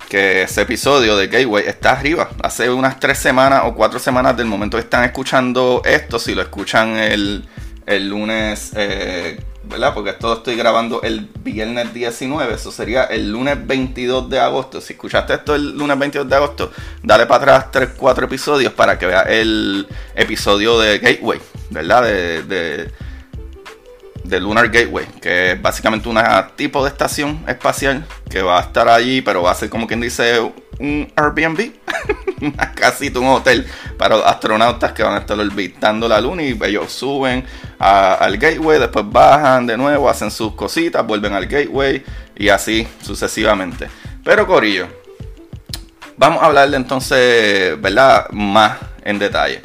que 0.09 0.43
ese 0.43 0.63
episodio 0.63 1.17
de 1.17 1.29
Gateway 1.29 1.65
está 1.67 1.93
arriba. 1.93 2.31
Hace 2.43 2.71
unas 2.71 3.01
tres 3.01 3.19
semanas 3.19 3.63
o 3.65 3.75
cuatro 3.75 3.99
semanas 3.99 4.37
del 4.37 4.47
momento 4.47 4.77
que 4.77 4.83
están 4.83 5.05
escuchando 5.05 5.83
esto, 5.85 6.19
si 6.19 6.35
lo 6.35 6.43
escuchan 6.43 6.97
el, 6.97 7.45
el 7.87 8.09
lunes, 8.09 8.73
eh, 8.77 9.41
¿verdad? 9.65 9.93
Porque 9.95 10.11
esto 10.11 10.29
lo 10.29 10.35
estoy 10.35 10.57
grabando 10.57 11.03
el 11.03 11.29
viernes 11.41 11.93
19, 11.93 12.55
eso 12.55 12.71
sería 12.71 13.05
el 13.05 13.31
lunes 13.31 13.67
22 13.67 14.31
de 14.31 14.39
agosto. 14.39 14.81
Si 14.81 14.93
escuchaste 14.93 15.35
esto 15.35 15.55
el 15.55 15.77
lunes 15.77 15.99
22 15.99 16.29
de 16.29 16.37
agosto, 16.37 16.71
dale 17.03 17.27
para 17.27 17.57
atrás 17.57 17.73
3, 17.73 17.91
4 17.97 18.27
episodios 18.27 18.73
para 18.73 18.99
que 18.99 19.07
veas 19.07 19.27
el 19.29 19.87
episodio 20.15 20.79
de 20.79 20.99
Gateway, 20.99 21.41
¿verdad? 21.71 22.05
De, 22.05 22.43
de, 22.45 22.93
de 24.29 24.41
Lunar 24.41 24.69
Gateway, 24.69 25.07
que 25.21 25.53
es 25.53 25.63
básicamente 25.63 26.09
un 26.09 26.19
tipo 26.57 26.83
de 26.83 26.91
estación 26.91 27.45
espacial 27.47 28.05
que 28.29 28.43
va 28.43 28.59
a 28.59 28.63
estar 28.63 28.89
allí, 28.89 29.23
pero 29.23 29.43
va 29.43 29.53
a 29.53 29.55
ser 29.55 29.71
como 29.71 29.87
quien 29.87 30.01
dice 30.01 30.41
un 30.79 31.11
Airbnb, 31.17 31.73
casi 32.75 33.09
un 33.17 33.27
hotel 33.27 33.67
para 33.97 34.17
astronautas 34.29 34.93
que 34.93 35.03
van 35.03 35.15
a 35.15 35.19
estar 35.19 35.39
orbitando 35.39 36.09
la 36.09 36.21
luna 36.21 36.43
y 36.43 36.59
ellos 36.65 36.93
suben 36.93 37.45
al 37.79 38.37
gateway, 38.37 38.79
después 38.79 39.05
bajan 39.09 39.67
de 39.67 39.77
nuevo, 39.77 40.09
hacen 40.09 40.31
sus 40.31 40.55
cositas, 40.55 41.07
vuelven 41.07 41.33
al 41.33 41.47
gateway 41.47 42.05
y 42.37 42.49
así 42.49 42.87
sucesivamente. 43.03 43.89
Pero 44.25 44.47
Corillo, 44.47 44.89
vamos 46.17 46.43
a 46.43 46.47
hablarle 46.47 46.77
entonces, 46.77 47.81
¿verdad? 47.81 48.29
Más 48.31 48.79
en 49.05 49.19
detalle. 49.19 49.61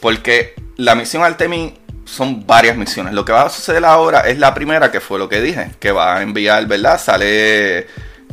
Porque 0.00 0.54
la 0.76 0.94
misión 0.94 1.24
Artemis 1.24 1.72
son 2.08 2.46
varias 2.46 2.76
misiones. 2.76 3.12
Lo 3.12 3.24
que 3.24 3.32
va 3.32 3.42
a 3.42 3.50
suceder 3.50 3.84
ahora 3.84 4.20
es 4.20 4.38
la 4.38 4.54
primera, 4.54 4.90
que 4.90 5.00
fue 5.00 5.18
lo 5.18 5.28
que 5.28 5.40
dije, 5.40 5.72
que 5.78 5.92
va 5.92 6.16
a 6.16 6.22
enviar, 6.22 6.66
¿verdad? 6.66 6.98
Sale 6.98 7.86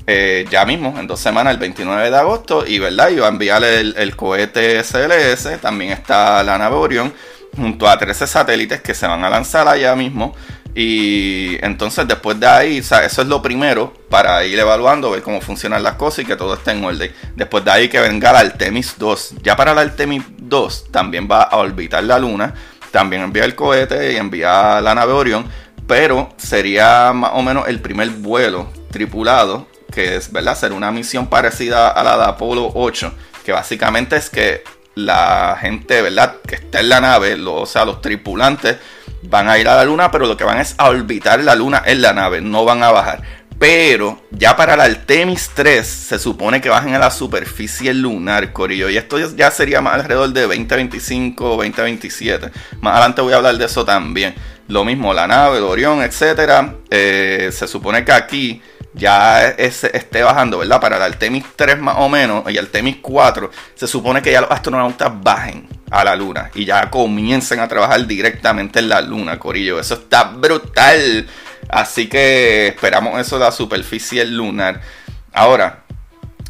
eh, 0.07 0.45
ya 0.49 0.65
mismo, 0.65 0.95
en 0.97 1.07
dos 1.07 1.19
semanas, 1.19 1.53
el 1.53 1.59
29 1.59 2.09
de 2.09 2.17
agosto, 2.17 2.65
y, 2.65 2.79
¿verdad? 2.79 3.09
Y 3.09 3.17
va 3.17 3.27
a 3.27 3.29
enviar 3.29 3.63
el, 3.63 4.15
cohete 4.15 4.81
SLS, 4.83 5.59
también 5.59 5.91
está 5.91 6.41
la 6.43 6.57
nave 6.57 6.75
Orion, 6.75 7.13
junto 7.55 7.87
a 7.87 7.97
13 7.97 8.25
satélites 8.27 8.81
que 8.81 8.93
se 8.93 9.07
van 9.07 9.23
a 9.23 9.29
lanzar 9.29 9.67
allá 9.67 9.95
mismo. 9.95 10.35
Y 10.77 11.57
entonces 11.61 12.05
después 12.05 12.37
de 12.37 12.47
ahí, 12.47 12.79
o 12.81 12.83
sea, 12.83 13.05
eso 13.05 13.21
es 13.21 13.29
lo 13.29 13.41
primero 13.41 13.93
para 14.09 14.43
ir 14.43 14.59
evaluando, 14.59 15.11
ver 15.11 15.21
cómo 15.21 15.39
funcionan 15.39 15.81
las 15.81 15.95
cosas 15.95 16.19
y 16.19 16.25
que 16.25 16.35
todo 16.35 16.53
esté 16.53 16.71
en 16.71 16.83
orden. 16.83 17.13
Después 17.33 17.63
de 17.63 17.71
ahí 17.71 17.87
que 17.87 18.01
venga 18.01 18.33
la 18.33 18.39
Artemis 18.39 18.95
2. 18.97 19.35
Ya 19.41 19.55
para 19.55 19.73
la 19.73 19.81
Artemis 19.81 20.23
2 20.37 20.91
también 20.91 21.29
va 21.31 21.43
a 21.43 21.55
orbitar 21.57 22.03
la 22.03 22.19
Luna 22.19 22.53
también 22.95 23.23
envía 23.23 23.43
el 23.43 23.55
cohete 23.55 24.13
y 24.13 24.15
envía 24.15 24.79
la 24.79 24.95
nave 24.95 25.11
Orion, 25.11 25.45
pero 25.85 26.29
sería 26.37 27.11
más 27.11 27.31
o 27.33 27.41
menos 27.41 27.67
el 27.67 27.81
primer 27.81 28.09
vuelo 28.09 28.71
tripulado, 28.89 29.67
que 29.91 30.15
es, 30.15 30.31
¿verdad? 30.31 30.55
Ser 30.55 30.71
una 30.71 30.93
misión 30.93 31.27
parecida 31.27 31.89
a 31.89 32.03
la 32.05 32.15
de 32.15 32.23
Apolo 32.23 32.71
8, 32.73 33.13
que 33.43 33.51
básicamente 33.51 34.15
es 34.15 34.29
que 34.29 34.63
la 34.95 35.57
gente, 35.59 36.01
¿verdad? 36.01 36.37
Que 36.47 36.55
está 36.55 36.79
en 36.79 36.87
la 36.87 37.01
nave, 37.01 37.35
o 37.45 37.65
sea, 37.65 37.83
los 37.83 37.99
tripulantes 37.99 38.77
van 39.23 39.49
a 39.49 39.59
ir 39.59 39.67
a 39.67 39.75
la 39.75 39.83
luna, 39.83 40.09
pero 40.09 40.25
lo 40.25 40.37
que 40.37 40.45
van 40.45 40.61
es 40.61 40.75
a 40.77 40.87
orbitar 40.87 41.43
la 41.43 41.53
luna 41.53 41.83
en 41.85 42.01
la 42.01 42.13
nave, 42.13 42.39
no 42.39 42.63
van 42.63 42.81
a 42.81 42.91
bajar. 42.91 43.23
Pero 43.57 44.21
ya 44.31 44.55
para 44.57 44.75
la 44.75 44.83
Artemis 44.83 45.49
3 45.53 45.87
se 45.87 46.19
supone 46.19 46.59
que 46.59 46.69
bajen 46.69 46.93
a 46.93 46.99
la 46.99 47.09
superficie 47.09 47.93
lunar, 47.93 48.51
Corillo. 48.51 48.89
Y 48.89 48.97
esto 48.97 49.17
ya 49.35 49.49
sería 49.49 49.81
más 49.81 49.95
alrededor 49.95 50.33
de 50.33 50.41
2025 50.41 51.45
o 51.45 51.55
2027. 51.57 52.51
Más 52.81 52.93
adelante 52.93 53.21
voy 53.21 53.33
a 53.33 53.37
hablar 53.37 53.57
de 53.57 53.65
eso 53.65 53.85
también. 53.85 54.35
Lo 54.67 54.83
mismo, 54.83 55.13
la 55.13 55.27
nave, 55.27 55.59
el 55.59 55.63
Orión, 55.63 56.01
etc. 56.01 56.73
Eh, 56.89 57.49
se 57.53 57.67
supone 57.67 58.03
que 58.03 58.11
aquí 58.11 58.61
ya 58.93 59.47
esté 59.49 60.23
bajando, 60.23 60.57
¿verdad? 60.57 60.81
Para 60.81 60.97
la 60.97 61.05
Artemis 61.05 61.45
3 61.55 61.79
más 61.79 61.95
o 61.99 62.09
menos 62.09 62.49
y 62.51 62.57
Artemis 62.57 62.97
4, 63.01 63.51
se 63.75 63.87
supone 63.87 64.21
que 64.21 64.31
ya 64.31 64.41
los 64.41 64.51
astronautas 64.51 65.11
bajen 65.21 65.67
a 65.91 66.03
la 66.03 66.15
luna 66.15 66.49
y 66.55 66.65
ya 66.65 66.89
comiencen 66.89 67.59
a 67.59 67.67
trabajar 67.67 68.05
directamente 68.07 68.79
en 68.79 68.89
la 68.89 69.01
luna, 69.01 69.39
Corillo. 69.39 69.79
Eso 69.79 69.95
está 69.95 70.23
brutal. 70.25 71.27
Así 71.69 72.07
que 72.07 72.67
esperamos 72.67 73.19
eso 73.19 73.39
de 73.39 73.45
la 73.45 73.51
superficie 73.51 74.25
lunar. 74.25 74.81
Ahora, 75.33 75.83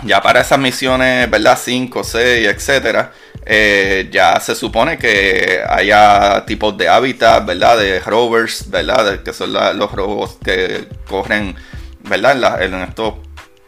ya 0.04 0.22
para 0.22 0.42
esas 0.42 0.60
misiones, 0.60 1.30
¿verdad? 1.30 1.58
5, 1.62 2.04
6, 2.04 2.48
etcétera, 2.48 3.14
eh, 3.46 4.10
ya 4.12 4.40
se 4.40 4.56
supone 4.56 4.98
que 4.98 5.62
haya 5.68 6.44
tipos 6.46 6.78
de 6.78 6.90
hábitat, 6.90 7.46
¿verdad? 7.46 7.78
De 7.78 8.00
rovers, 8.00 8.70
¿verdad? 8.70 9.24
que 9.24 9.34
son 9.34 9.54
los 9.54 9.92
robots 9.92 10.38
que 10.44 10.88
corren, 11.08 11.56
¿verdad? 12.04 12.62
En, 12.62 12.74
estos 12.76 13.16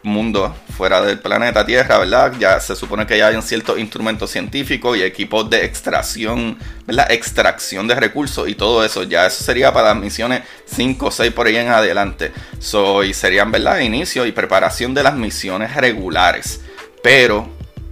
mundo 0.02 0.54
fuera 0.78 1.02
del 1.02 1.18
planeta 1.18 1.66
Tierra, 1.66 1.98
¿verdad? 1.98 2.34
Ya 2.38 2.60
se 2.60 2.76
supone 2.76 3.04
que 3.04 3.18
ya 3.18 3.26
hay 3.26 3.34
un 3.34 3.42
cierto 3.42 3.76
instrumentos 3.76 4.30
científicos 4.30 4.96
y 4.96 5.02
equipos 5.02 5.50
de 5.50 5.64
extracción, 5.64 6.56
¿verdad? 6.86 7.10
Extracción 7.10 7.88
de 7.88 7.96
recursos 7.96 8.48
y 8.48 8.54
todo 8.54 8.84
eso. 8.84 9.02
Ya 9.02 9.26
eso 9.26 9.42
sería 9.42 9.72
para 9.72 9.88
las 9.88 9.96
misiones 9.96 10.42
5 10.66 11.06
o 11.06 11.10
6 11.10 11.32
por 11.32 11.48
ahí 11.48 11.56
en 11.56 11.66
adelante. 11.66 12.32
So, 12.60 13.02
y 13.02 13.12
serían, 13.12 13.50
¿verdad? 13.50 13.80
Inicio 13.80 14.24
y 14.24 14.30
preparación 14.30 14.94
de 14.94 15.02
las 15.02 15.16
misiones 15.16 15.74
regulares. 15.74 16.60
Pero, 17.02 17.48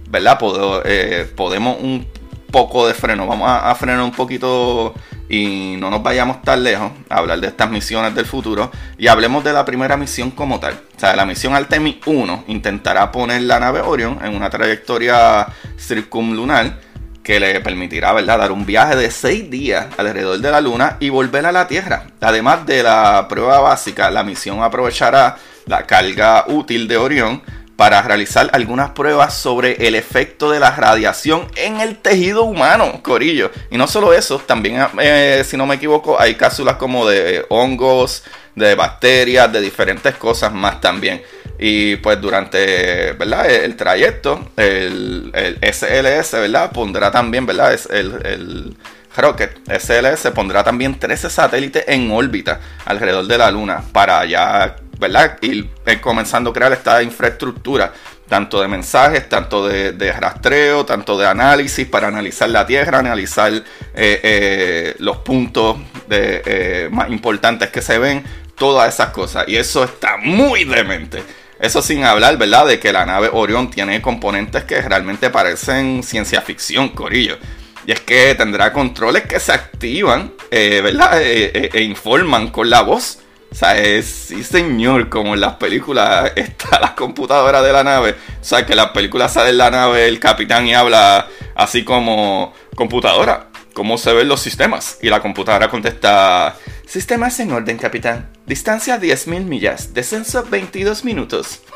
¿verdad? 0.09 0.39
Eh, 0.85 1.29
podemos 1.35 1.81
un 1.81 2.07
poco 2.51 2.87
de 2.87 2.93
freno. 2.93 3.27
Vamos 3.27 3.49
a 3.49 3.73
frenar 3.75 4.01
un 4.01 4.11
poquito 4.11 4.93
y 5.29 5.75
no 5.77 5.89
nos 5.89 6.01
vayamos 6.01 6.41
tan 6.41 6.63
lejos 6.63 6.91
a 7.09 7.17
hablar 7.17 7.39
de 7.39 7.47
estas 7.47 7.69
misiones 7.69 8.15
del 8.15 8.25
futuro 8.25 8.71
y 8.97 9.07
hablemos 9.07 9.43
de 9.43 9.53
la 9.53 9.65
primera 9.65 9.97
misión 9.97 10.31
como 10.31 10.59
tal. 10.59 10.73
O 10.95 10.99
sea, 10.99 11.15
la 11.15 11.25
misión 11.25 11.53
Artemis 11.53 11.97
1 12.05 12.45
intentará 12.47 13.11
poner 13.11 13.41
la 13.41 13.59
nave 13.59 13.81
Orion 13.81 14.19
en 14.23 14.35
una 14.35 14.49
trayectoria 14.49 15.47
circumlunar 15.77 16.79
que 17.23 17.41
le 17.41 17.59
permitirá 17.59 18.13
¿verdad? 18.13 18.37
dar 18.37 18.51
un 18.53 18.65
viaje 18.65 18.95
de 18.95 19.11
6 19.11 19.49
días 19.49 19.87
alrededor 19.97 20.39
de 20.39 20.49
la 20.49 20.61
Luna 20.61 20.95
y 21.01 21.09
volver 21.09 21.45
a 21.45 21.51
la 21.51 21.67
Tierra. 21.67 22.07
Además 22.21 22.65
de 22.65 22.83
la 22.83 23.27
prueba 23.27 23.59
básica, 23.59 24.09
la 24.09 24.23
misión 24.23 24.63
aprovechará 24.63 25.35
la 25.65 25.85
carga 25.85 26.45
útil 26.47 26.87
de 26.87 26.95
Orión 26.95 27.41
para 27.77 28.01
realizar 28.01 28.49
algunas 28.53 28.89
pruebas 28.89 29.35
sobre 29.35 29.87
el 29.87 29.95
efecto 29.95 30.51
de 30.51 30.59
la 30.59 30.71
radiación 30.71 31.47
en 31.55 31.79
el 31.79 31.97
tejido 31.97 32.43
humano, 32.43 33.01
Corillo. 33.03 33.51
Y 33.71 33.77
no 33.77 33.87
solo 33.87 34.13
eso, 34.13 34.39
también, 34.39 34.85
eh, 34.99 35.43
si 35.45 35.55
no 35.55 35.65
me 35.67 35.75
equivoco, 35.75 36.19
hay 36.19 36.35
cápsulas 36.35 36.77
como 36.77 37.07
de 37.07 37.45
hongos, 37.49 38.23
de 38.55 38.73
bacterias, 38.73 39.53
de 39.53 39.61
diferentes 39.61 40.15
cosas 40.15 40.51
más 40.51 40.81
también. 40.81 41.21
Y 41.59 41.95
pues 41.97 42.19
durante 42.19 43.13
¿verdad? 43.13 43.49
el, 43.49 43.75
trayecto, 43.75 44.49
el, 44.57 45.31
SLS 45.61 46.31
¿verdad? 46.33 46.71
pondrá 46.71 47.11
también, 47.11 47.45
¿verdad? 47.45 47.79
El 47.91 48.75
Rocket 49.17 49.59
SLS 49.67 50.31
pondrá 50.31 50.63
también 50.63 50.99
13 50.99 51.29
satélites 51.29 51.83
en 51.87 52.11
órbita 52.11 52.59
alrededor 52.85 53.25
de 53.25 53.37
la 53.37 53.49
Luna 53.49 53.83
para 53.91 54.23
ya 54.25 54.75
¿verdad? 54.99 55.37
Ir 55.41 55.69
comenzando 56.01 56.49
a 56.49 56.53
crear 56.53 56.73
esta 56.73 57.01
infraestructura, 57.03 57.93
tanto 58.27 58.61
de 58.61 58.67
mensajes, 58.67 59.29
tanto 59.29 59.67
de, 59.67 60.11
rastreo, 60.13 60.85
tanto 60.85 61.17
de 61.17 61.27
análisis, 61.27 61.87
para 61.87 62.07
analizar 62.07 62.49
la 62.49 62.65
Tierra, 62.65 62.99
analizar 62.99 63.53
eh, 63.53 63.63
eh, 63.95 64.95
los 64.99 65.17
puntos 65.17 65.77
de, 66.07 66.41
eh, 66.45 66.89
más 66.91 67.09
importantes 67.09 67.69
que 67.69 67.81
se 67.81 67.97
ven, 67.97 68.23
todas 68.55 68.93
esas 68.93 69.09
cosas. 69.09 69.45
Y 69.47 69.55
eso 69.55 69.83
está 69.83 70.17
muy 70.17 70.65
demente. 70.65 71.23
Eso 71.59 71.81
sin 71.81 72.03
hablar, 72.03 72.37
¿verdad? 72.37 72.67
De 72.67 72.79
que 72.79 72.93
la 72.93 73.05
nave 73.05 73.29
Orion 73.31 73.71
tiene 73.71 74.01
componentes 74.01 74.63
que 74.63 74.81
realmente 74.81 75.29
parecen 75.29 76.03
ciencia 76.03 76.41
ficción, 76.41 76.89
Corillo. 76.89 77.37
Y 77.85 77.93
es 77.93 78.01
que 78.01 78.35
tendrá 78.35 78.73
controles 78.73 79.23
que 79.23 79.39
se 79.39 79.53
activan, 79.53 80.33
¿verdad? 80.51 81.21
e 81.21 81.81
informan 81.81 82.49
con 82.49 82.69
la 82.69 82.81
voz 82.81 83.19
o 83.51 83.55
sea, 83.55 83.77
es, 83.77 84.05
sí 84.05 84.43
señor, 84.43 85.09
como 85.09 85.33
en 85.33 85.41
las 85.41 85.55
películas 85.55 86.31
está 86.35 86.79
la 86.79 86.95
computadora 86.95 87.61
de 87.61 87.73
la 87.73 87.83
nave. 87.83 88.15
O 88.41 88.43
sea, 88.43 88.65
que 88.65 88.73
en 88.73 88.77
las 88.77 88.91
películas 88.91 89.33
sale 89.33 89.51
en 89.51 89.57
la 89.57 89.71
nave 89.71 90.07
el 90.07 90.19
capitán 90.19 90.67
y 90.67 90.73
habla 90.73 91.27
así 91.55 91.83
como 91.83 92.53
computadora, 92.75 93.47
¿cómo 93.73 93.97
se 93.97 94.13
ven 94.13 94.27
los 94.27 94.41
sistemas? 94.41 94.99
Y 95.01 95.09
la 95.09 95.21
computadora 95.21 95.69
contesta, 95.69 96.55
sistemas 96.85 97.39
en 97.39 97.51
orden, 97.51 97.77
capitán. 97.77 98.29
Distancia 98.45 98.99
10.000 98.99 99.45
millas, 99.45 99.93
descenso 99.93 100.43
22 100.43 101.03
minutos. 101.03 101.61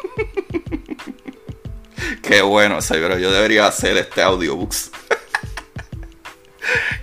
Qué 2.21 2.41
bueno, 2.41 2.81
seguro, 2.81 3.17
yo 3.17 3.31
debería 3.31 3.67
hacer 3.67 3.97
este 3.97 4.21
audiobooks. 4.21 4.91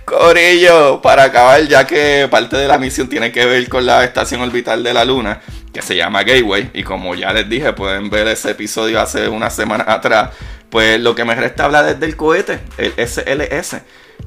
Corillo, 0.05 1.01
para 1.01 1.23
acabar, 1.23 1.67
ya 1.67 1.85
que 1.85 2.27
parte 2.29 2.57
de 2.57 2.67
la 2.67 2.77
misión 2.77 3.09
tiene 3.09 3.31
que 3.31 3.45
ver 3.45 3.67
con 3.69 3.85
la 3.85 4.03
estación 4.03 4.41
orbital 4.41 4.83
de 4.83 4.93
la 4.93 5.05
Luna, 5.05 5.41
que 5.73 5.81
se 5.81 5.95
llama 5.95 6.23
Gateway, 6.23 6.71
y 6.73 6.83
como 6.83 7.15
ya 7.15 7.33
les 7.33 7.47
dije, 7.47 7.73
pueden 7.73 8.09
ver 8.09 8.27
ese 8.27 8.51
episodio 8.51 8.99
hace 8.99 9.27
una 9.27 9.49
semana 9.49 9.85
atrás, 9.87 10.31
pues 10.69 10.99
lo 10.99 11.15
que 11.15 11.25
me 11.25 11.35
resta 11.35 11.65
hablar 11.65 11.87
es 11.89 11.99
del 11.99 12.15
cohete, 12.15 12.59
el 12.77 12.93
SLS. 12.97 13.77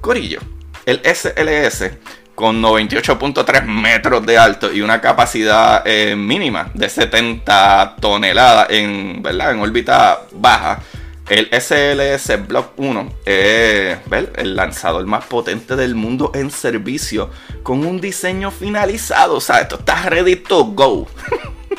Corillo, 0.01 0.41
el 0.87 1.01
SLS 1.05 1.91
con 2.35 2.63
98.3 2.63 3.65
metros 3.65 4.25
de 4.25 4.39
alto 4.39 4.73
y 4.73 4.81
una 4.81 5.01
capacidad 5.01 5.83
eh, 5.87 6.17
mínima 6.17 6.71
de 6.75 6.89
70 6.89 7.97
toneladas 8.01 8.71
en, 8.71 9.23
¿verdad? 9.23 9.53
en 9.53 9.61
órbita 9.61 10.23
baja. 10.33 10.81
El 11.33 11.49
SLS 11.51 12.47
Block 12.47 12.73
1 12.77 13.09
es 13.25 13.97
el 14.37 14.55
lanzador 14.55 15.07
más 15.07 15.25
potente 15.25 15.77
del 15.77 15.95
mundo 15.95 16.31
en 16.35 16.51
servicio 16.51 17.31
con 17.63 17.87
un 17.87 18.03
diseño 18.03 18.51
finalizado. 18.51 19.37
O 19.37 19.41
sea, 19.41 19.63
esto 19.63 19.77
está 19.77 20.11
ready 20.11 20.37
to 20.37 20.63
go. 20.63 21.09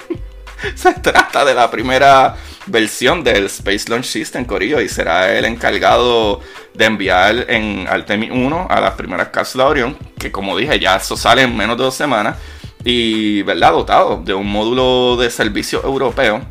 Se 0.76 0.96
trata 0.96 1.46
de 1.46 1.54
la 1.54 1.70
primera 1.70 2.36
versión 2.66 3.24
del 3.24 3.46
Space 3.46 3.88
Launch 3.90 4.06
System, 4.06 4.44
Corillo, 4.44 4.82
y 4.82 4.90
será 4.90 5.38
el 5.38 5.46
encargado 5.46 6.42
de 6.74 6.86
enviar 6.86 7.46
en 7.48 7.86
Artemis 7.88 8.32
1 8.32 8.68
a 8.72 8.82
las 8.82 8.96
primeras 8.96 9.28
cápsulas 9.28 9.68
Orion, 9.68 9.96
que 10.18 10.32
como 10.32 10.58
dije, 10.58 10.80
ya 10.80 10.96
eso 10.96 11.16
sale 11.16 11.44
en 11.44 11.56
menos 11.56 11.78
de 11.78 11.84
dos 11.84 11.94
semanas, 11.94 12.38
y, 12.84 13.44
¿verdad? 13.44 13.74
Dotado 13.74 14.20
de 14.26 14.34
un 14.34 14.48
módulo 14.48 15.16
de 15.22 15.30
servicio 15.30 15.84
europeo 15.86 16.42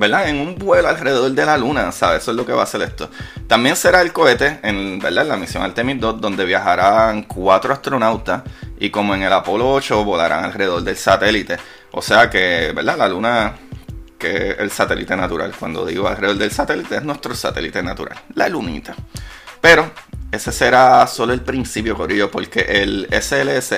¿verdad? 0.00 0.30
En 0.30 0.40
un 0.40 0.54
vuelo 0.56 0.88
alrededor 0.88 1.30
de 1.30 1.44
la 1.44 1.58
Luna, 1.58 1.92
¿sabes? 1.92 2.22
Eso 2.22 2.30
es 2.30 2.36
lo 2.38 2.46
que 2.46 2.54
va 2.54 2.62
a 2.62 2.64
hacer 2.64 2.80
esto. 2.80 3.10
También 3.46 3.76
será 3.76 4.00
el 4.00 4.14
cohete, 4.14 4.58
en, 4.62 4.98
¿verdad? 4.98 5.24
En 5.24 5.28
la 5.28 5.36
misión 5.36 5.62
Artemis 5.62 6.00
2, 6.00 6.22
donde 6.22 6.46
viajarán 6.46 7.24
cuatro 7.24 7.74
astronautas 7.74 8.42
y 8.78 8.88
como 8.88 9.14
en 9.14 9.24
el 9.24 9.32
Apolo 9.34 9.70
8 9.70 10.02
volarán 10.02 10.42
alrededor 10.42 10.82
del 10.82 10.96
satélite. 10.96 11.58
O 11.90 12.00
sea 12.00 12.30
que, 12.30 12.72
¿verdad? 12.74 12.96
La 12.96 13.08
Luna, 13.08 13.54
que 14.18 14.52
es 14.52 14.58
el 14.60 14.70
satélite 14.70 15.14
natural. 15.14 15.52
Cuando 15.58 15.84
digo 15.84 16.08
alrededor 16.08 16.38
del 16.38 16.50
satélite, 16.50 16.96
es 16.96 17.02
nuestro 17.02 17.34
satélite 17.34 17.82
natural, 17.82 18.18
la 18.36 18.48
Lunita. 18.48 18.96
Pero 19.60 19.90
ese 20.32 20.50
será 20.50 21.06
solo 21.08 21.34
el 21.34 21.42
principio, 21.42 21.94
Corillo, 21.94 22.30
porque 22.30 22.60
el 22.60 23.06
SLS 23.12 23.74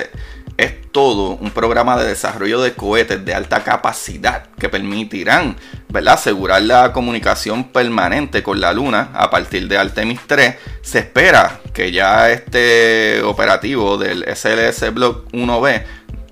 es 0.57 0.91
todo 0.91 1.31
un 1.31 1.51
programa 1.51 1.97
de 1.97 2.07
desarrollo 2.07 2.61
de 2.61 2.73
cohetes 2.73 3.23
de 3.25 3.33
alta 3.33 3.63
capacidad 3.63 4.47
que 4.59 4.69
permitirán 4.69 5.57
¿verdad? 5.89 6.15
asegurar 6.15 6.61
la 6.61 6.93
comunicación 6.93 7.65
permanente 7.65 8.43
con 8.43 8.61
la 8.61 8.73
Luna 8.73 9.09
a 9.13 9.29
partir 9.29 9.67
de 9.67 9.77
Artemis 9.77 10.19
3. 10.27 10.55
Se 10.81 10.99
espera 10.99 11.59
que 11.73 11.91
ya 11.91 12.29
este 12.29 13.21
operativo 13.23 13.97
del 13.97 14.23
SLS 14.23 14.93
Block 14.93 15.31
1B, 15.31 15.83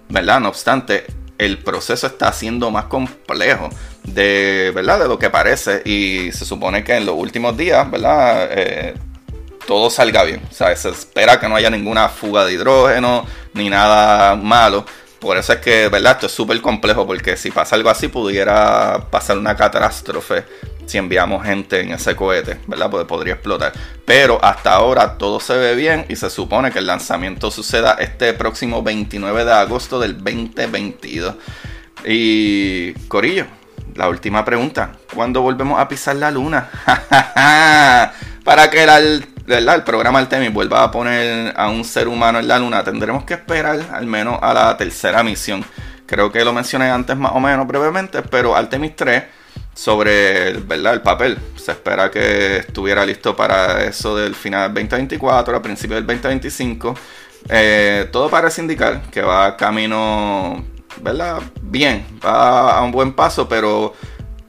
¿verdad? 0.10 0.40
no 0.40 0.50
obstante, 0.50 1.06
el 1.38 1.58
proceso 1.58 2.06
está 2.06 2.32
siendo 2.34 2.70
más 2.70 2.86
complejo 2.86 3.70
de, 4.04 4.72
¿verdad? 4.76 5.00
de 5.00 5.08
lo 5.08 5.18
que 5.18 5.32
parece 5.32 5.82
y 5.86 6.32
se 6.32 6.46
supone 6.46 6.84
que 6.84 6.98
en 6.98 7.06
los 7.06 7.16
últimos 7.16 7.58
días 7.58 7.90
¿verdad? 7.90 8.48
Eh, 8.52 8.94
todo 9.66 9.90
salga 9.90 10.24
bien. 10.24 10.42
O 10.50 10.54
sea, 10.54 10.76
se 10.76 10.90
espera 10.90 11.40
que 11.40 11.48
no 11.48 11.56
haya 11.56 11.70
ninguna 11.70 12.10
fuga 12.10 12.46
de 12.46 12.54
hidrógeno 12.54 13.26
ni 13.54 13.70
nada 13.70 14.36
malo. 14.36 14.86
Por 15.20 15.38
eso 15.38 15.54
es 15.54 15.60
que, 15.60 15.88
¿verdad? 15.90 16.14
Esto 16.14 16.26
es 16.26 16.32
súper 16.32 16.60
complejo 16.62 17.06
porque 17.06 17.38
si 17.38 17.52
pasa 17.52 17.76
algo 17.76 17.90
así 17.90 18.08
pudiera 18.08 19.08
pasar 19.12 19.38
una 19.38 19.56
catástrofe 19.56 20.46
si 20.92 20.98
enviamos 20.98 21.46
gente 21.46 21.80
en 21.80 21.92
ese 21.92 22.16
cohete, 22.16 22.60
¿verdad? 22.68 22.90
Porque 22.90 23.06
podría 23.06 23.34
explotar. 23.36 23.72
Pero 24.04 24.44
hasta 24.44 24.74
ahora 24.74 25.18
todo 25.18 25.40
se 25.40 25.54
ve 25.54 25.76
bien 25.76 26.06
y 26.10 26.18
se 26.18 26.30
supone 26.30 26.72
que 26.72 26.80
el 26.80 26.88
lanzamiento 26.88 27.50
suceda 27.50 27.94
este 28.00 28.34
próximo 28.34 28.84
29 28.84 29.46
de 29.46 29.54
agosto 29.54 30.00
del 30.00 30.18
2022. 30.18 31.36
Y 32.06 32.94
Corillo, 33.08 33.46
la 33.96 34.10
última 34.10 34.44
pregunta. 34.44 34.92
¿Cuándo 35.14 35.42
volvemos 35.42 35.80
a 35.80 35.88
pisar 35.88 36.18
la 36.18 36.30
luna? 36.30 36.70
Para 38.44 38.70
que 38.70 38.82
el, 39.48 39.68
el 39.68 39.84
programa 39.84 40.20
Artemis 40.20 40.54
vuelva 40.54 40.84
a 40.84 40.92
poner 40.92 41.54
a 41.56 41.70
un 41.70 41.84
ser 41.84 42.08
humano 42.08 42.40
en 42.40 42.48
la 42.48 42.60
luna, 42.60 42.84
tendremos 42.84 43.24
que 43.24 43.36
esperar 43.36 43.80
al 43.92 44.06
menos 44.06 44.40
a 44.42 44.54
la 44.54 44.78
tercera 44.78 45.24
misión. 45.24 45.64
Creo 46.06 46.32
que 46.32 46.44
lo 46.44 46.54
mencioné 46.54 46.90
antes 46.90 47.16
más 47.16 47.32
o 47.34 47.40
menos 47.40 47.66
brevemente, 47.68 48.22
pero 48.22 48.56
Artemis 48.56 48.96
3 48.96 49.24
sobre 49.74 50.54
¿verdad? 50.54 50.94
el 50.94 51.02
papel. 51.02 51.38
Se 51.56 51.72
espera 51.72 52.12
que 52.12 52.58
estuviera 52.58 53.06
listo 53.06 53.36
para 53.36 53.84
eso 53.84 54.16
del 54.18 54.36
final 54.36 54.74
del 54.74 54.90
2024, 54.90 55.56
a 55.56 55.62
principios 55.62 55.98
del 55.98 56.08
2025. 56.08 56.96
Eh, 57.50 58.10
todo 58.12 58.30
parece 58.30 58.62
indicar 58.62 59.02
que 59.10 59.22
va 59.22 59.56
camino 59.58 60.64
¿verdad? 61.02 61.42
Bien, 61.62 62.06
va 62.24 62.78
a 62.78 62.84
un 62.84 62.92
buen 62.92 63.14
paso, 63.14 63.48
pero 63.48 63.94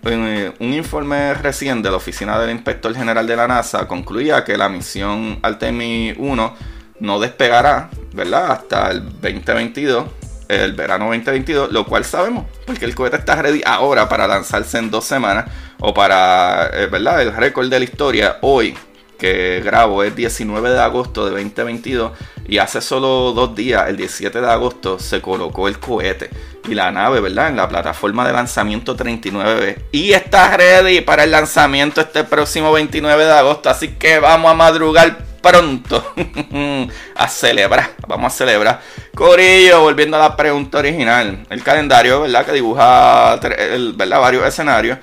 eh, 0.05 0.53
un 0.59 0.75
informe 0.75 1.33
recién 1.35 1.81
de 1.81 1.91
la 1.91 1.97
Oficina 1.97 2.39
del 2.39 2.51
Inspector 2.51 2.95
General 2.95 3.25
de 3.27 3.37
la 3.37 3.47
NASA 3.47 3.87
concluía 3.87 4.45
que 4.45 4.57
la 4.57 4.69
misión 4.69 5.39
Artemis 5.43 6.17
1 6.19 6.57
no 7.01 7.21
despegará, 7.21 7.89
¿verdad? 8.13 8.51
Hasta 8.51 8.91
el 8.91 9.05
2022, 9.05 10.07
el 10.49 10.73
verano 10.73 11.07
2022, 11.07 11.71
lo 11.73 11.87
cual 11.87 12.05
sabemos, 12.05 12.47
porque 12.67 12.85
el 12.85 12.95
cohete 12.95 13.17
está 13.17 13.41
ready 13.41 13.63
ahora 13.65 14.09
para 14.09 14.27
lanzarse 14.27 14.79
en 14.79 14.91
dos 14.91 15.05
semanas, 15.05 15.47
o 15.79 15.95
para, 15.95 16.71
eh, 16.73 16.87
¿verdad? 16.87 17.23
El 17.23 17.35
récord 17.35 17.69
de 17.69 17.79
la 17.79 17.85
historia 17.85 18.39
hoy, 18.41 18.77
que 19.19 19.61
grabo 19.65 20.03
es 20.03 20.17
19 20.17 20.71
de 20.71 20.81
agosto 20.81 21.25
de 21.27 21.31
2022 21.31 22.13
y 22.47 22.59
hace 22.59 22.81
solo 22.81 23.33
dos 23.33 23.55
días, 23.55 23.89
el 23.89 23.97
17 23.97 24.41
de 24.41 24.51
agosto, 24.51 24.99
se 24.99 25.21
colocó 25.21 25.69
el 25.69 25.79
cohete 25.79 26.31
y 26.69 26.75
la 26.75 26.91
nave, 26.91 27.21
¿verdad? 27.21 27.49
En 27.49 27.57
la 27.57 27.69
plataforma 27.69 28.27
de 28.27 28.33
lanzamiento 28.33 28.97
39B 28.97 29.77
y 29.93 30.13
está 30.13 30.57
ready 30.57 31.01
para 31.01 31.25
el 31.25 31.31
lanzamiento 31.31 32.01
este 32.01 32.25
próximo 32.25 32.73
29 32.73 33.25
de 33.25 33.33
agosto, 33.33 33.71
así 33.71 33.89
que 33.89 34.19
vamos 34.19 34.51
a 34.51 34.55
madrugar 34.55 35.19
pronto 35.43 36.15
a 37.17 37.29
celebrar, 37.29 37.91
vamos 38.07 38.33
a 38.33 38.37
celebrar. 38.37 38.81
Corillo, 39.15 39.81
volviendo 39.81 40.17
a 40.17 40.21
la 40.21 40.37
pregunta 40.37 40.79
original, 40.79 41.45
el 41.51 41.63
calendario, 41.63 42.23
¿verdad? 42.23 42.47
Que 42.47 42.53
dibuja, 42.53 43.37
¿verdad? 43.37 44.21
Varios 44.21 44.47
escenarios. 44.47 44.99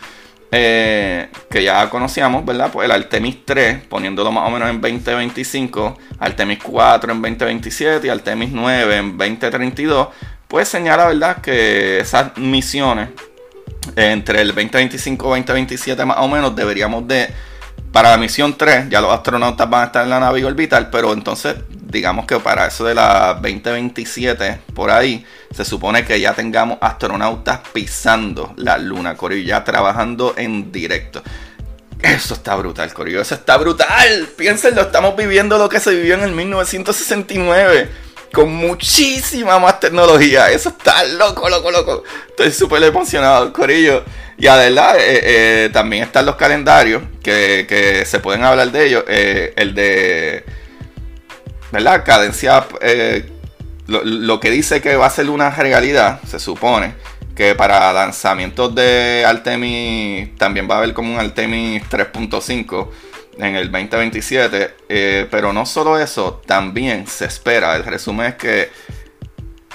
Eh, 0.52 1.30
que 1.50 1.64
ya 1.64 1.88
conocíamos, 1.92 2.44
¿verdad? 2.44 2.72
Pues 2.72 2.86
el 2.86 2.92
Artemis 2.92 3.46
3, 3.46 3.86
poniéndolo 3.86 4.32
más 4.32 4.48
o 4.48 4.52
menos 4.52 4.70
en 4.70 4.82
2025, 4.82 5.98
Artemis 6.18 6.60
4 6.64 7.12
en 7.12 7.22
2027 7.22 8.08
y 8.08 8.10
Artemis 8.10 8.50
9 8.52 8.98
en 8.98 9.18
2032, 9.18 10.08
pues 10.48 10.68
señala, 10.68 11.08
¿verdad? 11.08 11.40
Que 11.40 12.00
esas 12.00 12.36
misiones 12.38 13.10
entre 13.96 14.42
el 14.42 14.48
2025 14.50 15.38
y 15.38 15.42
2027 15.42 16.06
más 16.06 16.18
o 16.20 16.28
menos 16.28 16.56
deberíamos 16.56 17.08
de 17.08 17.30
para 17.92 18.12
la 18.12 18.18
misión 18.18 18.56
3 18.56 18.90
ya 18.90 19.02
los 19.02 19.12
astronautas 19.12 19.70
van 19.70 19.84
a 19.84 19.86
estar 19.86 20.04
en 20.04 20.10
la 20.10 20.20
nave 20.20 20.44
orbital, 20.46 20.90
pero 20.90 21.14
entonces 21.14 21.56
digamos 21.90 22.26
que 22.26 22.40
para 22.40 22.68
eso 22.68 22.86
de 22.86 22.96
la 22.96 23.34
2027 23.42 24.60
por 24.74 24.92
ahí 24.92 25.26
se 25.54 25.66
supone 25.66 26.06
que 26.06 26.20
ya 26.20 26.34
tengamos 26.34 26.78
astronautas 26.80 27.62
pisando 27.74 28.54
la 28.56 28.78
luna, 28.78 29.16
Corillo, 29.18 29.48
ya 29.48 29.64
trabajando 29.64 30.36
en 30.38 30.72
directo. 30.72 31.22
Eso 32.02 32.36
está 32.36 32.56
brutal, 32.56 32.94
Corillo, 32.94 33.22
eso 33.22 33.36
está 33.36 33.58
brutal. 33.58 34.30
Piénsenlo, 34.38 34.82
estamos 34.84 35.18
viviendo 35.18 35.58
lo 35.58 35.68
que 35.68 35.80
se 35.80 35.92
vivió 35.92 36.14
en 36.14 36.22
el 36.22 36.32
1969 36.32 37.90
con 38.32 38.54
muchísima 38.54 39.60
más 39.60 39.80
tecnología. 39.80 40.50
Eso 40.52 40.70
está 40.70 41.04
loco, 41.04 41.50
loco, 41.50 41.72
loco. 41.72 42.04
Estoy 42.30 42.52
súper 42.52 42.84
emocionado, 42.84 43.52
Corillo. 43.52 44.04
Y 44.38 44.48
además, 44.48 44.96
eh, 44.96 45.22
eh, 45.24 45.70
también 45.74 46.04
están 46.04 46.26
los 46.26 46.36
calendarios 46.36 47.04
que, 47.22 48.04
se 48.06 48.20
pueden 48.20 48.44
hablar 48.44 48.72
de 48.72 48.86
ellos. 48.86 49.04
Eh, 49.08 49.54
el 49.58 49.76
de, 49.76 50.46
¿verdad? 51.72 52.04
Cadencia, 52.06 52.66
lo, 53.88 54.40
que 54.40 54.52
dice 54.52 54.82
que 54.82 54.96
va 54.96 55.08
a 55.08 55.10
ser 55.10 55.30
una 55.30 55.50
realidad, 55.50 56.22
se 56.28 56.40
supone 56.40 56.94
que 57.36 57.56
para 57.56 57.94
lanzamientos 57.94 58.76
de 58.76 59.24
Artemis 59.26 60.36
también 60.36 60.70
va 60.70 60.76
a 60.76 60.78
haber 60.80 60.94
como 60.94 61.14
un 61.14 61.20
Artemis 61.20 61.84
3.5 61.90 62.90
en 63.38 63.56
el 63.56 63.72
2027. 63.72 65.28
pero 65.32 65.54
no 65.54 65.66
solo 65.66 65.98
eso, 65.98 66.42
también 66.46 67.08
se 67.08 67.26
espera. 67.26 67.76
El 67.76 67.86
resumen 67.86 68.28
es 68.28 68.36
que 68.36 68.70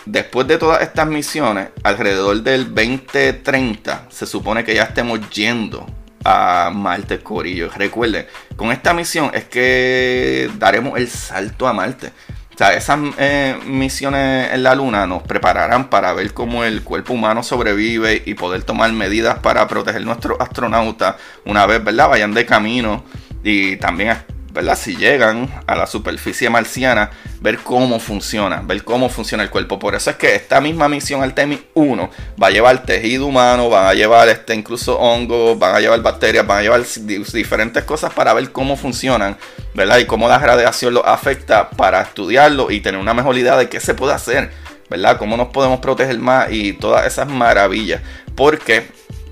Después 0.07 0.47
de 0.47 0.59
todas 0.59 0.83
estas 0.83 1.07
misiones, 1.07 1.69
alrededor 1.83 2.43
del 2.43 2.75
2030, 2.75 4.09
se 4.11 4.27
supone 4.27 4.63
que 4.63 4.75
ya 4.75 4.83
estemos 4.83 5.31
yendo 5.31 5.87
a 6.23 6.71
Marte, 6.75 7.21
Corillo. 7.21 7.71
Recuerden, 7.75 8.27
con 8.57 8.73
esta 8.73 8.95
misión 8.95 9.31
es 9.35 9.45
que 9.45 10.51
daremos 10.59 10.99
el 10.99 11.09
salto 11.09 11.67
a 11.67 11.73
Marte. 11.73 12.13
O 12.55 12.57
sea, 12.57 12.73
esas 12.75 13.01
eh, 13.19 13.57
misiones 13.67 14.53
en 14.53 14.63
la 14.63 14.77
Luna 14.77 15.09
nos 15.09 15.25
prepararán 15.25 15.91
para 15.91 16.13
ver 16.13 16.33
cómo 16.33 16.63
el 16.63 16.85
cuerpo 16.85 17.13
humano 17.13 17.43
sobrevive 17.43 18.23
y 18.25 18.35
poder 18.35 18.63
tomar 18.63 18.93
medidas 18.93 19.41
para 19.41 19.67
proteger 19.67 20.05
nuestros 20.05 20.39
astronautas 20.41 21.17
una 21.45 21.67
vez, 21.67 21.83
¿verdad? 21.83 22.11
Vayan 22.11 22.33
de 22.33 22.47
camino 22.47 23.05
y 23.43 23.77
también 23.79 24.17
¿verdad? 24.55 24.79
Si 24.79 24.97
llegan 24.97 25.51
a 25.67 25.75
la 25.75 25.85
superficie 25.89 26.49
marciana, 26.49 27.11
ver 27.41 27.59
cómo 27.59 27.99
funciona, 27.99 28.63
ver 28.65 28.85
cómo 28.85 29.09
funciona 29.09 29.43
el 29.43 29.51
cuerpo. 29.51 29.81
Por 29.81 29.97
eso 29.97 30.11
es 30.11 30.17
que 30.17 30.37
esta 30.37 30.61
misma 30.61 30.89
misión 30.89 31.25
Artemis 31.25 31.59
1 31.75 32.11
va 32.41 32.47
a 32.47 32.51
llevar 32.51 32.85
tejido 32.85 33.27
humano, 33.27 33.69
van 33.69 33.89
a 33.89 33.95
llevar 33.95 34.29
este, 34.29 34.55
incluso 34.55 34.97
hongos, 34.97 35.59
van 35.59 35.75
a 35.75 35.81
llevar 35.81 36.01
bacterias, 36.03 36.47
van 36.47 36.59
a 36.59 36.63
llevar 36.63 36.85
diferentes 37.33 37.83
cosas 37.83 38.15
para 38.15 38.33
ver 38.33 38.53
cómo 38.53 38.77
funcionan, 38.77 39.37
¿verdad? 39.75 39.99
Y 39.99 40.07
cómo 40.07 40.29
la 40.29 40.39
radiación 40.39 40.95
lo 40.95 41.05
afecta 41.05 41.71
para 41.71 42.01
estudiarlo 42.03 42.71
y 42.71 42.81
tener 42.81 43.01
una 43.01 43.13
mejor 43.13 43.37
idea 43.37 43.57
de 43.57 43.69
qué 43.69 43.81
se 43.81 43.95
puede 43.95 44.13
hacer, 44.13 44.53
¿verdad? 44.89 45.19
Cómo 45.19 45.37
nos 45.37 45.49
podemos 45.49 45.81
proteger 45.81 46.21
más 46.21 46.53
y 46.53 46.75
todas 46.75 47.05
esas 47.07 47.27
maravillas. 47.27 48.03
Porque 48.37 48.87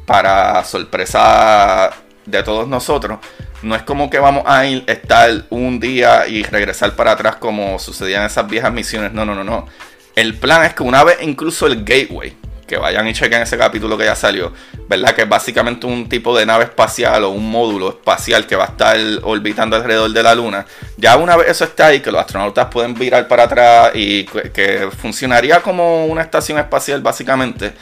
para 0.05 0.65
sorpresa 0.65 1.93
de 2.27 2.43
todos 2.43 2.69
nosotros, 2.69 3.19
no 3.63 3.77
es 3.77 3.83
como 3.83 4.11
que 4.11 4.19
vamos 4.19 4.45
a 4.47 4.67
ir, 4.67 4.85
estar 4.87 5.45
un 5.51 5.81
día 5.81 6.27
y 6.27 6.43
regresar 6.43 6.95
para 6.97 7.13
atrás 7.13 7.37
como 7.37 7.79
sucedía 7.79 8.19
en 8.19 8.27
esas 8.27 8.49
viejas 8.49 8.73
misiones. 8.73 9.13
No, 9.13 9.25
no, 9.25 9.35
no, 9.35 9.45
no. 9.45 9.67
El 10.15 10.35
plan 10.35 10.65
es 10.65 10.75
que 10.75 10.83
una 10.83 11.05
vez 11.05 11.19
incluso 11.23 11.67
el 11.67 11.85
Gateway, 11.85 12.37
que 12.67 12.77
vayan 12.77 13.07
y 13.07 13.13
chequen 13.13 13.43
ese 13.43 13.59
capítulo 13.59 13.97
que 13.99 14.05
ya 14.05 14.17
salió, 14.17 14.53
¿verdad? 14.89 15.15
Que 15.15 15.23
es 15.23 15.29
básicamente 15.29 15.87
un 15.87 16.09
tipo 16.09 16.37
de 16.37 16.47
nave 16.47 16.65
espacial 16.65 17.25
o 17.25 17.31
un 17.31 17.51
módulo 17.51 17.91
espacial 17.91 18.47
que 18.47 18.57
va 18.57 18.65
a 18.65 18.69
estar 18.69 18.97
orbitando 19.23 19.77
alrededor 19.77 20.11
de 20.11 20.23
la 20.23 20.35
Luna. 20.35 20.67
Ya 20.97 21.17
una 21.17 21.37
vez 21.37 21.49
eso 21.49 21.65
está 21.65 21.89
ahí, 21.89 22.01
que 22.01 22.11
los 22.11 22.21
astronautas 22.21 22.67
pueden 22.67 22.95
virar 22.95 23.29
para 23.29 23.45
atrás 23.45 23.93
y 23.95 24.25
que 24.25 24.89
funcionaría 24.97 25.61
como 25.61 26.07
una 26.07 26.23
estación 26.23 26.59
espacial 26.59 27.01
básicamente 27.01 27.75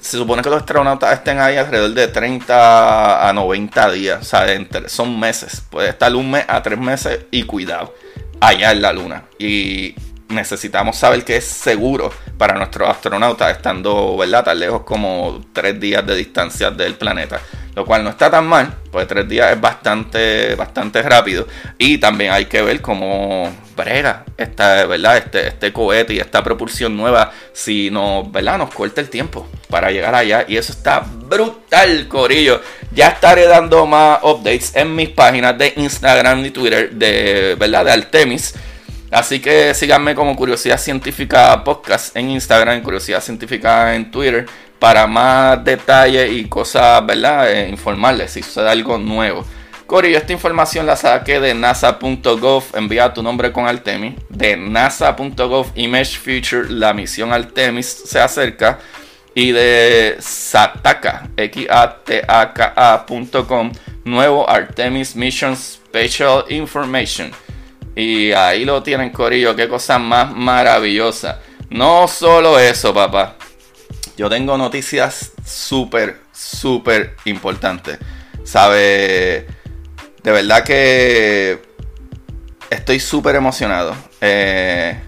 se 0.00 0.16
supone 0.16 0.42
que 0.42 0.50
los 0.50 0.60
astronautas 0.60 1.12
estén 1.12 1.40
ahí 1.40 1.56
alrededor 1.56 1.92
de 1.92 2.08
30 2.08 3.28
a 3.28 3.32
90 3.32 3.90
días, 3.90 4.20
o 4.20 4.24
sea, 4.24 4.46
son 4.86 5.18
meses. 5.18 5.62
Puede 5.68 5.90
estar 5.90 6.14
un 6.14 6.30
mes 6.30 6.44
a 6.48 6.62
tres 6.62 6.78
meses 6.78 7.26
y 7.30 7.42
cuidado, 7.42 7.94
allá 8.40 8.72
en 8.72 8.82
la 8.82 8.92
luna. 8.92 9.24
Y 9.38 9.94
necesitamos 10.28 10.96
saber 10.96 11.24
que 11.24 11.36
es 11.36 11.44
seguro 11.44 12.12
para 12.36 12.54
nuestros 12.54 12.88
astronautas 12.88 13.56
estando, 13.56 14.16
¿verdad? 14.16 14.44
Tan 14.44 14.60
lejos 14.60 14.82
como 14.82 15.40
tres 15.52 15.78
días 15.80 16.06
de 16.06 16.14
distancia 16.14 16.70
del 16.70 16.94
planeta. 16.94 17.40
Lo 17.78 17.86
cual 17.86 18.02
no 18.02 18.10
está 18.10 18.28
tan 18.28 18.44
mal, 18.44 18.74
pues 18.90 19.06
tres 19.06 19.28
días 19.28 19.52
es 19.52 19.60
bastante, 19.60 20.56
bastante 20.56 21.00
rápido. 21.00 21.46
Y 21.78 21.98
también 21.98 22.32
hay 22.32 22.46
que 22.46 22.60
ver 22.60 22.82
cómo 22.82 23.48
brega 23.76 24.24
esta, 24.36 24.84
¿verdad? 24.86 25.18
Este, 25.18 25.46
este 25.46 25.72
cohete 25.72 26.14
y 26.14 26.18
esta 26.18 26.42
propulsión 26.42 26.96
nueva 26.96 27.30
si 27.52 27.88
nos, 27.88 28.32
¿verdad? 28.32 28.58
nos 28.58 28.74
corta 28.74 29.00
el 29.00 29.08
tiempo 29.08 29.48
para 29.70 29.92
llegar 29.92 30.12
allá. 30.16 30.44
Y 30.48 30.56
eso 30.56 30.72
está 30.72 30.98
brutal, 30.98 32.08
Corillo. 32.08 32.60
Ya 32.90 33.10
estaré 33.10 33.46
dando 33.46 33.86
más 33.86 34.18
updates 34.24 34.74
en 34.74 34.96
mis 34.96 35.10
páginas 35.10 35.56
de 35.56 35.74
Instagram 35.76 36.44
y 36.46 36.50
Twitter 36.50 36.90
de, 36.90 37.54
¿verdad? 37.56 37.84
de 37.84 37.92
Artemis. 37.92 38.54
Así 39.12 39.38
que 39.38 39.72
síganme 39.72 40.16
como 40.16 40.34
Curiosidad 40.34 40.78
Científica 40.78 41.62
Podcast 41.62 42.16
en 42.16 42.30
Instagram, 42.30 42.82
Curiosidad 42.82 43.22
Científica 43.22 43.94
en 43.94 44.10
Twitter, 44.10 44.46
para 44.78 45.06
más 45.06 45.62
detalles 45.64 46.30
y 46.32 46.44
cosas, 46.46 47.04
¿verdad? 47.04 47.52
Eh, 47.52 47.68
informarles 47.68 48.32
si 48.32 48.42
sucede 48.42 48.68
algo 48.68 48.98
nuevo. 48.98 49.44
Corillo, 49.88 50.18
esta 50.18 50.34
información 50.34 50.84
la 50.84 50.96
saqué 50.96 51.40
de 51.40 51.54
nasa.gov, 51.54 52.64
envía 52.74 53.14
tu 53.14 53.22
nombre 53.22 53.50
con 53.52 53.66
Artemis. 53.66 54.16
De 54.28 54.54
nasa.gov 54.54 55.68
Image 55.76 56.18
Future, 56.18 56.68
la 56.68 56.92
misión 56.92 57.32
Artemis 57.32 57.86
se 58.04 58.20
acerca. 58.20 58.80
Y 59.34 59.52
de 59.52 60.16
Sataka, 60.18 61.30
X-A-T-A-K-A.com, 61.36 62.12
nuevo 64.04 64.50
Artemis 64.50 65.16
Mission 65.16 65.56
Special 65.56 66.44
Information. 66.50 67.30
Y 67.96 68.32
ahí 68.32 68.66
lo 68.66 68.82
tienen, 68.82 69.08
Corillo, 69.08 69.56
qué 69.56 69.68
cosa 69.68 69.98
más 69.98 70.34
maravillosa. 70.34 71.40
No 71.70 72.06
solo 72.08 72.58
eso, 72.58 72.92
papá. 72.92 73.37
Yo 74.18 74.28
tengo 74.28 74.58
noticias 74.58 75.30
súper, 75.46 76.16
súper 76.32 77.14
importantes. 77.24 77.98
Sabe 78.42 79.46
de 80.24 80.32
verdad 80.32 80.64
que 80.64 81.62
estoy 82.68 82.98
súper 82.98 83.36
emocionado. 83.36 83.94
Eh, 84.20 85.00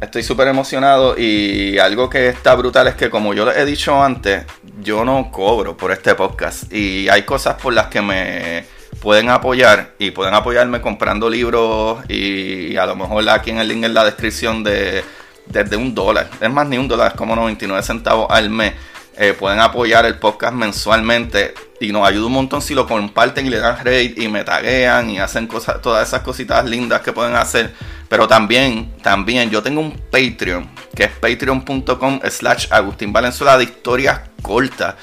estoy 0.00 0.22
súper 0.22 0.48
emocionado 0.48 1.18
y 1.18 1.76
algo 1.76 2.08
que 2.08 2.30
está 2.30 2.54
brutal 2.54 2.86
es 2.86 2.94
que 2.94 3.10
como 3.10 3.34
yo 3.34 3.44
les 3.44 3.58
he 3.58 3.66
dicho 3.66 4.02
antes, 4.02 4.46
yo 4.80 5.04
no 5.04 5.30
cobro 5.30 5.76
por 5.76 5.92
este 5.92 6.14
podcast 6.14 6.72
y 6.72 7.10
hay 7.10 7.24
cosas 7.24 7.60
por 7.60 7.74
las 7.74 7.88
que 7.88 8.00
me 8.00 8.64
pueden 9.02 9.28
apoyar 9.28 9.92
y 9.98 10.10
pueden 10.12 10.32
apoyarme 10.32 10.80
comprando 10.80 11.28
libros 11.28 11.98
y 12.08 12.78
a 12.78 12.86
lo 12.86 12.96
mejor 12.96 13.28
aquí 13.28 13.50
en 13.50 13.58
el 13.58 13.68
link 13.68 13.84
en 13.84 13.92
la 13.92 14.06
descripción 14.06 14.64
de 14.64 15.04
desde 15.46 15.76
un 15.76 15.94
dólar, 15.94 16.30
es 16.40 16.50
más 16.50 16.66
ni 16.66 16.78
un 16.78 16.88
dólar, 16.88 17.12
es 17.12 17.14
como 17.14 17.36
99 17.36 17.82
centavos 17.82 18.26
al 18.30 18.50
mes. 18.50 18.74
Eh, 19.18 19.32
pueden 19.32 19.60
apoyar 19.60 20.04
el 20.04 20.18
podcast 20.18 20.52
mensualmente 20.52 21.54
y 21.80 21.90
nos 21.90 22.06
ayuda 22.06 22.26
un 22.26 22.32
montón 22.32 22.60
si 22.60 22.74
lo 22.74 22.86
comparten 22.86 23.46
y 23.46 23.50
le 23.50 23.58
dan 23.58 23.78
rate 23.78 24.14
y 24.14 24.28
me 24.28 24.44
taguean 24.44 25.08
y 25.08 25.18
hacen 25.18 25.46
cosas, 25.46 25.80
todas 25.80 26.06
esas 26.06 26.20
cositas 26.20 26.64
lindas 26.66 27.00
que 27.00 27.12
pueden 27.12 27.34
hacer. 27.34 27.72
Pero 28.10 28.28
también, 28.28 28.92
también 29.02 29.50
yo 29.50 29.62
tengo 29.62 29.80
un 29.80 29.92
Patreon 30.10 30.68
que 30.94 31.04
es 31.04 31.10
patreon.com 31.10 32.20
slash 32.28 32.66
Agustín 32.70 33.12
Valenzuela 33.12 33.56
de 33.56 33.64
historias 33.64 34.20
cortas 34.42 34.96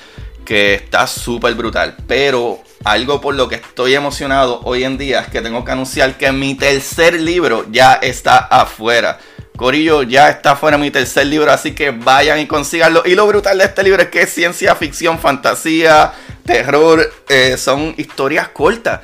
que 0.45 0.75
está 0.75 1.07
súper 1.07 1.55
brutal. 1.55 1.95
Pero 2.07 2.61
algo 2.83 3.19
por 3.21 3.35
lo 3.35 3.47
que 3.47 3.55
estoy 3.55 3.95
emocionado 3.95 4.61
hoy 4.63 4.83
en 4.83 4.97
día 4.97 5.21
es 5.21 5.27
que 5.27 5.41
tengo 5.41 5.63
que 5.65 5.71
anunciar 5.71 6.17
que 6.17 6.31
mi 6.31 6.55
tercer 6.55 7.19
libro 7.19 7.65
ya 7.71 7.95
está 7.95 8.37
afuera. 8.37 9.19
Corillo 9.55 10.01
ya 10.03 10.29
está 10.29 10.55
fuera 10.55 10.77
mi 10.77 10.89
tercer 10.89 11.27
libro, 11.27 11.51
así 11.51 11.73
que 11.73 11.91
vayan 11.91 12.39
y 12.39 12.47
consíganlo. 12.47 13.03
Y 13.05 13.15
lo 13.15 13.27
brutal 13.27 13.57
de 13.57 13.65
este 13.65 13.83
libro 13.83 14.01
es 14.01 14.09
que 14.09 14.23
es 14.23 14.33
ciencia 14.33 14.75
ficción, 14.75 15.19
fantasía, 15.19 16.11
terror, 16.45 17.11
eh, 17.29 17.57
son 17.57 17.93
historias 17.97 18.47
cortas. 18.49 19.01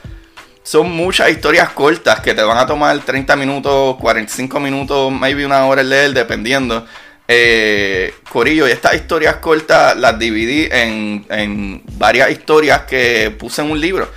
Son 0.64 0.92
muchas 0.92 1.30
historias 1.30 1.70
cortas 1.70 2.20
que 2.20 2.34
te 2.34 2.44
van 2.44 2.58
a 2.58 2.66
tomar 2.66 3.00
30 3.00 3.36
minutos, 3.36 3.98
45 3.98 4.60
minutos, 4.60 5.12
maybe 5.12 5.46
una 5.46 5.66
hora 5.66 5.82
en 5.82 5.90
leer, 5.90 6.14
dependiendo. 6.14 6.86
Eh, 7.28 8.14
Corillo, 8.30 8.68
y 8.68 8.72
estas 8.72 8.96
historias 8.96 9.36
cortas 9.36 9.96
las 9.98 10.18
dividí 10.18 10.68
en, 10.72 11.26
en 11.30 11.84
varias 11.98 12.32
historias 12.32 12.82
que 12.82 13.34
puse 13.38 13.62
en 13.62 13.70
un 13.70 13.80
libro. 13.80 14.10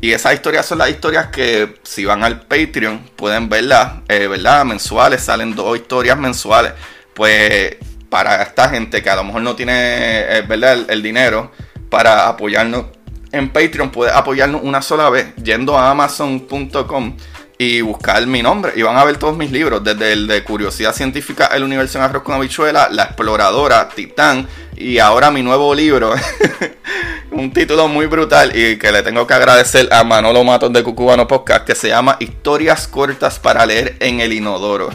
Y 0.00 0.12
esas 0.12 0.34
historias 0.34 0.64
son 0.64 0.78
las 0.78 0.90
historias 0.90 1.26
que 1.26 1.74
si 1.82 2.04
van 2.04 2.24
al 2.24 2.40
Patreon 2.40 3.10
pueden 3.16 3.48
verlas, 3.48 3.98
eh, 4.08 4.26
¿verdad? 4.26 4.64
Mensuales, 4.64 5.22
salen 5.22 5.54
dos 5.54 5.76
historias 5.76 6.18
mensuales. 6.18 6.72
Pues 7.12 7.76
para 8.08 8.42
esta 8.42 8.70
gente 8.70 9.02
que 9.02 9.10
a 9.10 9.16
lo 9.16 9.24
mejor 9.24 9.42
no 9.42 9.54
tiene, 9.54 10.38
eh, 10.38 10.42
¿verdad? 10.42 10.90
El, 10.90 11.02
dinero 11.02 11.52
para 11.90 12.28
apoyarnos 12.28 12.86
en 13.32 13.50
Patreon, 13.50 13.90
puede 13.90 14.10
apoyarnos 14.10 14.62
una 14.64 14.82
sola 14.82 15.10
vez 15.10 15.34
yendo 15.36 15.78
a 15.78 15.90
amazon.com 15.90 17.16
y 17.58 17.82
buscar 17.82 18.26
mi 18.26 18.42
nombre. 18.42 18.72
Y 18.74 18.82
van 18.82 18.96
a 18.96 19.04
ver 19.04 19.18
todos 19.18 19.36
mis 19.36 19.52
libros, 19.52 19.84
desde 19.84 20.14
el 20.14 20.26
de 20.26 20.42
Curiosidad 20.42 20.94
Científica, 20.94 21.46
El 21.52 21.62
Universo 21.62 21.98
en 21.98 22.04
Arroz 22.04 22.22
con 22.22 22.34
Habichuela, 22.34 22.88
La 22.90 23.04
Exploradora, 23.04 23.88
Titán, 23.90 24.48
y 24.76 24.98
ahora 24.98 25.30
mi 25.30 25.42
nuevo 25.42 25.74
libro, 25.74 26.14
un 27.32 27.52
título 27.52 27.88
muy 27.88 28.06
brutal 28.06 28.56
y 28.56 28.76
que 28.78 28.90
le 28.92 29.02
tengo 29.02 29.26
que 29.26 29.34
agradecer 29.34 29.88
a 29.92 30.04
Manolo 30.04 30.42
Matos 30.44 30.72
de 30.72 30.82
Cucubano 30.82 31.26
Podcast, 31.26 31.64
que 31.64 31.74
se 31.74 31.88
llama 31.88 32.16
Historias 32.20 32.88
cortas 32.88 33.38
para 33.38 33.64
leer 33.66 33.96
en 34.00 34.20
el 34.20 34.32
inodoro. 34.32 34.90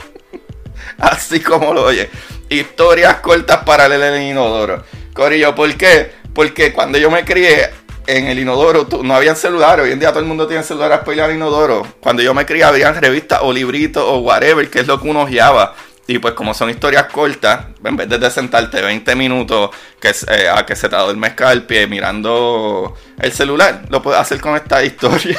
Así 0.98 1.40
como 1.40 1.72
lo 1.72 1.84
oye. 1.84 2.10
Historias 2.48 3.16
cortas 3.16 3.64
para 3.64 3.88
leer 3.88 4.14
en 4.14 4.22
el 4.22 4.30
inodoro. 4.30 4.84
Corillo, 5.14 5.54
¿por 5.54 5.74
qué? 5.76 6.12
Porque 6.34 6.72
cuando 6.72 6.98
yo 6.98 7.10
me 7.10 7.24
crié 7.24 7.70
en 8.06 8.26
el 8.26 8.38
inodoro 8.38 8.86
no 9.02 9.14
habían 9.14 9.36
celulares. 9.36 9.84
Hoy 9.84 9.92
en 9.92 9.98
día 9.98 10.10
todo 10.10 10.20
el 10.20 10.26
mundo 10.26 10.46
tiene 10.46 10.62
celulares 10.62 11.00
para 11.00 11.14
ir 11.14 11.22
al 11.22 11.34
inodoro. 11.34 11.86
Cuando 12.00 12.22
yo 12.22 12.34
me 12.34 12.46
crié 12.46 12.64
habían 12.64 12.94
revistas 13.00 13.40
o 13.42 13.52
libritos 13.52 14.04
o 14.04 14.18
whatever, 14.18 14.68
que 14.70 14.80
es 14.80 14.86
lo 14.86 15.00
que 15.00 15.08
uno 15.08 15.26
guiaba. 15.26 15.74
Y 16.08 16.18
pues 16.18 16.34
como 16.34 16.54
son 16.54 16.70
historias 16.70 17.06
cortas, 17.06 17.66
en 17.82 17.96
vez 17.96 18.08
de 18.08 18.30
sentarte 18.30 18.80
20 18.80 19.16
minutos 19.16 19.70
que, 20.00 20.14
eh, 20.28 20.48
a 20.48 20.64
que 20.64 20.76
se 20.76 20.88
te 20.88 20.94
adormezca 20.94 21.50
el 21.50 21.64
pie 21.64 21.86
mirando 21.86 22.94
el 23.18 23.32
celular, 23.32 23.82
lo 23.88 24.02
puedes 24.02 24.20
hacer 24.20 24.40
con 24.40 24.54
esta 24.54 24.84
historia. 24.84 25.38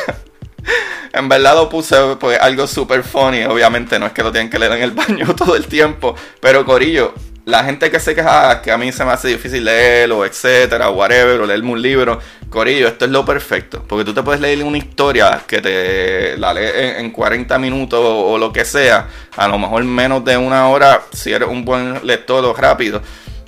en 1.13 1.30
verdad 1.30 1.56
lo 1.56 1.69
puse 1.69 1.95
pues 2.19 2.39
algo 2.39 2.67
super 2.67 3.03
funny, 3.03 3.45
obviamente 3.45 3.97
no 3.97 4.08
es 4.08 4.12
que 4.12 4.23
lo 4.23 4.32
tienen 4.32 4.49
que 4.49 4.60
leer 4.60 4.73
en 4.73 4.84
el 4.84 4.91
baño 4.91 5.34
todo 5.38 5.56
el 5.56 5.67
tiempo, 5.67 6.15
pero 6.41 6.65
Corillo, 6.65 7.13
la 7.45 7.63
gente 7.63 7.89
que 7.89 8.01
se 8.01 8.13
queja 8.13 8.62
que 8.62 8.71
a 8.71 8.77
mí 8.77 8.91
se 8.91 9.06
me 9.06 9.12
hace 9.12 9.30
difícil 9.30 9.63
leer 9.63 10.12
o 10.12 10.25
etcétera, 10.25 10.89
whatever, 10.89 11.39
o 11.39 11.45
leerme 11.45 11.71
un 11.71 11.82
libro, 11.82 12.19
Corillo, 12.49 12.88
esto 12.88 13.05
es 13.05 13.12
lo 13.12 13.25
perfecto. 13.25 13.83
Porque 13.88 14.05
tú 14.05 14.13
te 14.13 14.23
puedes 14.23 14.41
leer 14.41 14.63
una 14.63 14.77
historia 14.77 15.43
que 15.45 15.62
te 15.62 16.38
la 16.38 16.53
lees 16.53 16.99
en 16.99 17.12
40 17.12 17.57
minutos 17.60 17.99
o, 18.01 18.38
lo 18.38 18.51
que 18.53 18.65
sea, 18.65 19.07
a 19.36 19.47
lo 19.47 19.57
mejor 19.57 19.83
menos 19.83 20.23
de 20.23 20.38
una 20.38 20.67
hora, 20.69 21.01
si 21.12 21.31
eres 21.33 21.49
un 21.49 21.65
buen 21.65 22.05
lector 22.05 22.60
rápido. 22.60 23.01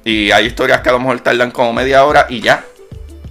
Y 0.03 0.31
hay 0.31 0.47
historias 0.47 0.81
que 0.81 0.89
a 0.89 0.93
lo 0.93 0.99
mejor 0.99 1.19
tardan 1.21 1.51
como 1.51 1.73
media 1.73 2.03
hora 2.05 2.25
y 2.29 2.41
ya. 2.41 2.63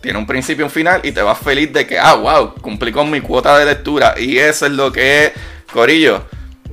tiene 0.01 0.19
un 0.19 0.27
principio 0.27 0.63
y 0.63 0.67
un 0.67 0.71
final 0.71 1.01
y 1.03 1.13
te 1.13 1.23
vas 1.23 1.39
feliz 1.39 1.73
de 1.73 1.87
que, 1.87 1.99
ah, 1.99 2.15
wow, 2.15 2.55
cumplí 2.55 2.93
con 2.93 3.11
mi 3.11 3.21
cuota 3.21 3.59
de 3.59 3.65
lectura. 3.65 4.15
Y 4.19 4.39
eso 4.39 4.67
es 4.67 4.73
lo 4.73 4.93
que 4.93 5.27
es, 5.27 5.33
Corillo, 5.73 6.25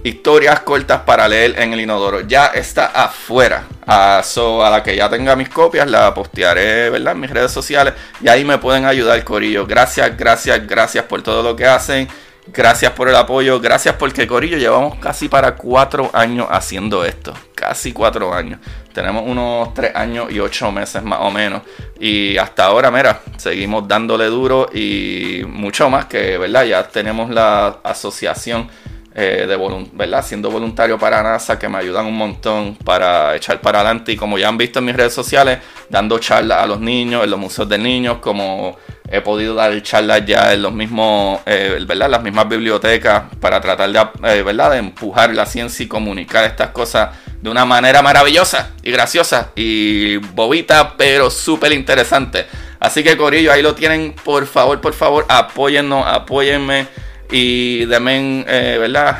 historias 0.06 0.60
cortas 0.60 1.02
para 1.02 1.28
leer 1.28 1.60
en 1.60 1.74
el 1.74 1.82
inodoro. 1.82 2.22
Ya 2.22 2.48
está 2.48 2.86
afuera. 2.86 3.64
a 3.88 4.20
a 4.20 4.70
la 4.70 4.84
que 4.84 4.96
ya 4.96 5.10
tenga 5.10 5.36
mis 5.36 5.50
copias, 5.50 5.90
la 5.90 6.14
postearé, 6.14 6.90
¿verdad? 6.92 7.14
En 7.14 7.20
mis 7.20 7.30
redes 7.32 7.52
sociales. 7.52 7.94
Y 8.22 8.28
ahí 8.28 8.46
me 8.46 8.58
pueden 8.60 8.86
ayudar, 8.86 9.24
Corillo. 9.24 9.66
Gracias, 9.66 10.16
gracias, 10.16 10.66
gracias 10.68 11.06
por 11.06 11.22
todo 11.24 11.42
lo 11.42 11.56
que 11.56 11.66
hacen. 11.66 12.08
Gracias 12.48 12.92
por 12.92 13.10
el 13.10 13.16
apoyo, 13.16 13.60
gracias 13.60 13.96
porque 13.96 14.28
Corillo 14.28 14.58
llevamos 14.58 15.00
casi 15.00 15.28
para 15.28 15.56
cuatro 15.56 16.12
años 16.14 16.46
haciendo 16.52 17.04
esto, 17.04 17.34
casi 17.56 17.92
cuatro 17.92 18.32
años. 18.32 18.60
Tenemos 18.94 19.24
unos 19.26 19.74
tres 19.74 19.96
años 19.96 20.32
y 20.32 20.40
ocho 20.40 20.72
meses 20.72 21.02
más 21.02 21.20
o 21.22 21.32
menos. 21.32 21.64
Y 22.00 22.38
hasta 22.38 22.66
ahora, 22.66 22.92
mira, 22.92 23.22
seguimos 23.38 23.88
dándole 23.88 24.26
duro 24.26 24.70
y 24.72 25.44
mucho 25.48 25.90
más 25.90 26.06
que, 26.06 26.38
¿verdad? 26.38 26.66
Ya 26.66 26.88
tenemos 26.88 27.32
la 27.32 27.80
asociación 27.84 28.70
eh, 29.18 29.46
de 29.48 29.88
¿verdad? 29.94 30.26
siendo 30.26 30.52
voluntario 30.52 31.00
para 31.00 31.24
NASA 31.24 31.58
que 31.58 31.70
me 31.70 31.78
ayudan 31.78 32.06
un 32.06 32.18
montón 32.18 32.76
para 32.76 33.34
echar 33.34 33.62
para 33.62 33.80
adelante. 33.80 34.12
Y 34.12 34.18
como 34.18 34.38
ya 34.38 34.50
han 34.50 34.58
visto 34.58 34.80
en 34.80 34.86
mis 34.86 34.96
redes 34.96 35.14
sociales, 35.14 35.60
dando 35.90 36.20
charlas 36.20 36.62
a 36.62 36.66
los 36.66 36.82
niños, 36.82 37.24
en 37.24 37.30
los 37.30 37.40
museos 37.40 37.70
de 37.70 37.78
niños, 37.78 38.18
como 38.18 38.78
he 39.10 39.22
podido 39.22 39.56
dar 39.56 39.82
charlas 39.84 40.26
ya 40.26 40.52
en 40.52 40.62
los 40.62 40.74
mismos, 40.74 41.40
eh, 41.46 41.78
¿verdad? 41.88 42.10
las 42.10 42.24
mismas 42.24 42.50
bibliotecas 42.50 43.24
para 43.40 43.62
tratar 43.62 43.90
de, 43.90 44.00
eh, 44.34 44.44
¿verdad? 44.44 44.72
de 44.72 44.80
empujar 44.80 45.34
la 45.34 45.46
ciencia 45.46 45.86
y 45.86 45.88
comunicar 45.88 46.44
estas 46.44 46.72
cosas 46.72 47.12
de 47.42 47.50
una 47.50 47.64
manera 47.64 48.02
maravillosa 48.02 48.72
y 48.84 48.92
graciosa 48.92 49.52
y 49.56 50.18
bobita, 50.18 50.98
pero 50.98 51.30
súper 51.30 51.72
interesante. 51.72 52.48
Así 52.82 53.02
que 53.02 53.16
Corillo, 53.16 53.54
ahí 53.54 53.62
lo 53.62 53.76
tienen. 53.76 54.14
Por 54.14 54.46
favor, 54.46 54.82
por 54.82 54.94
favor, 54.94 55.26
apóyennos, 55.30 56.06
apóyenme 56.06 57.05
y 57.32 57.86
denme, 57.86 58.46
eh, 58.48 58.78
¿verdad? 58.80 59.20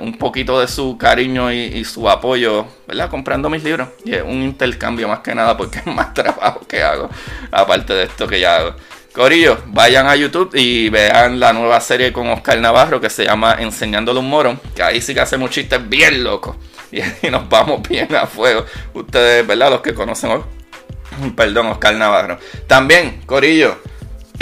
un 0.00 0.18
poquito 0.18 0.60
de 0.60 0.68
su 0.68 0.98
cariño 0.98 1.50
y, 1.50 1.60
y, 1.60 1.84
su 1.84 2.08
apoyo, 2.08 2.66
¿verdad? 2.86 3.08
Comprando 3.08 3.48
mis 3.48 3.64
libros. 3.64 3.88
Y 4.04 4.14
es 4.14 4.22
un 4.22 4.42
intercambio 4.42 5.08
más 5.08 5.20
que 5.20 5.34
nada 5.34 5.56
porque 5.56 5.78
es 5.84 5.86
más 5.86 6.12
trabajo 6.12 6.60
que 6.68 6.82
hago, 6.82 7.08
aparte 7.50 7.94
de 7.94 8.04
esto 8.04 8.26
que 8.26 8.40
ya 8.40 8.56
hago. 8.56 8.74
Corillo, 9.12 9.58
vayan 9.66 10.06
a 10.06 10.16
YouTube 10.16 10.54
y 10.54 10.88
vean 10.88 11.38
la 11.38 11.52
nueva 11.52 11.78
serie 11.82 12.14
con 12.14 12.28
Oscar 12.28 12.58
Navarro 12.58 12.98
que 12.98 13.10
se 13.10 13.26
llama 13.26 13.56
Enseñándole 13.58 14.20
un 14.20 14.28
moro. 14.28 14.58
Que 14.74 14.82
ahí 14.82 15.02
sí 15.02 15.12
que 15.12 15.20
hacemos 15.20 15.50
chistes 15.50 15.86
bien 15.88 16.24
locos. 16.24 16.56
Y, 17.22 17.30
nos 17.30 17.48
vamos 17.48 17.88
bien 17.88 18.14
a 18.14 18.26
fuego. 18.26 18.66
Ustedes, 18.92 19.46
¿verdad? 19.46 19.70
Los 19.70 19.80
que 19.80 19.94
conocen, 19.94 20.42
perdón, 21.34 21.68
Oscar 21.68 21.94
Navarro. 21.94 22.38
También, 22.66 23.22
Corillo, 23.24 23.78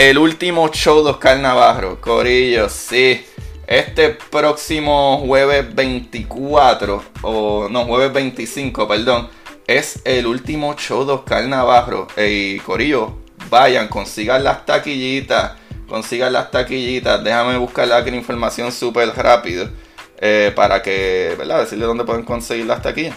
el 0.01 0.17
último 0.17 0.71
show 0.71 1.05
de 1.05 1.11
Oscar 1.11 1.39
Navarro. 1.39 2.01
Corillo, 2.01 2.71
sí. 2.71 3.23
Este 3.67 4.09
próximo 4.09 5.19
jueves 5.19 5.75
24, 5.75 7.05
o 7.21 7.69
no, 7.69 7.85
jueves 7.85 8.11
25, 8.11 8.89
perdón, 8.89 9.29
es 9.67 10.01
el 10.07 10.27
último 10.27 10.75
show 10.75 11.05
de 11.05 11.13
Oscar 11.13 11.45
Navarro. 11.47 12.09
Y 12.17 12.61
Corillo, 12.61 13.19
vayan, 13.51 13.89
consigan 13.89 14.43
las 14.43 14.65
taquillitas, 14.65 15.53
consigan 15.87 16.33
las 16.33 16.51
taquillitas, 16.51 17.23
déjame 17.23 17.59
buscar 17.59 17.87
la 17.87 18.01
información 18.09 18.73
súper 18.73 19.11
rápido 19.11 19.69
eh, 20.17 20.51
para 20.57 20.81
que, 20.81 21.35
¿verdad? 21.37 21.61
Decirle 21.61 21.85
dónde 21.85 22.05
pueden 22.05 22.25
conseguir 22.25 22.65
las 22.65 22.81
taquillas. 22.81 23.17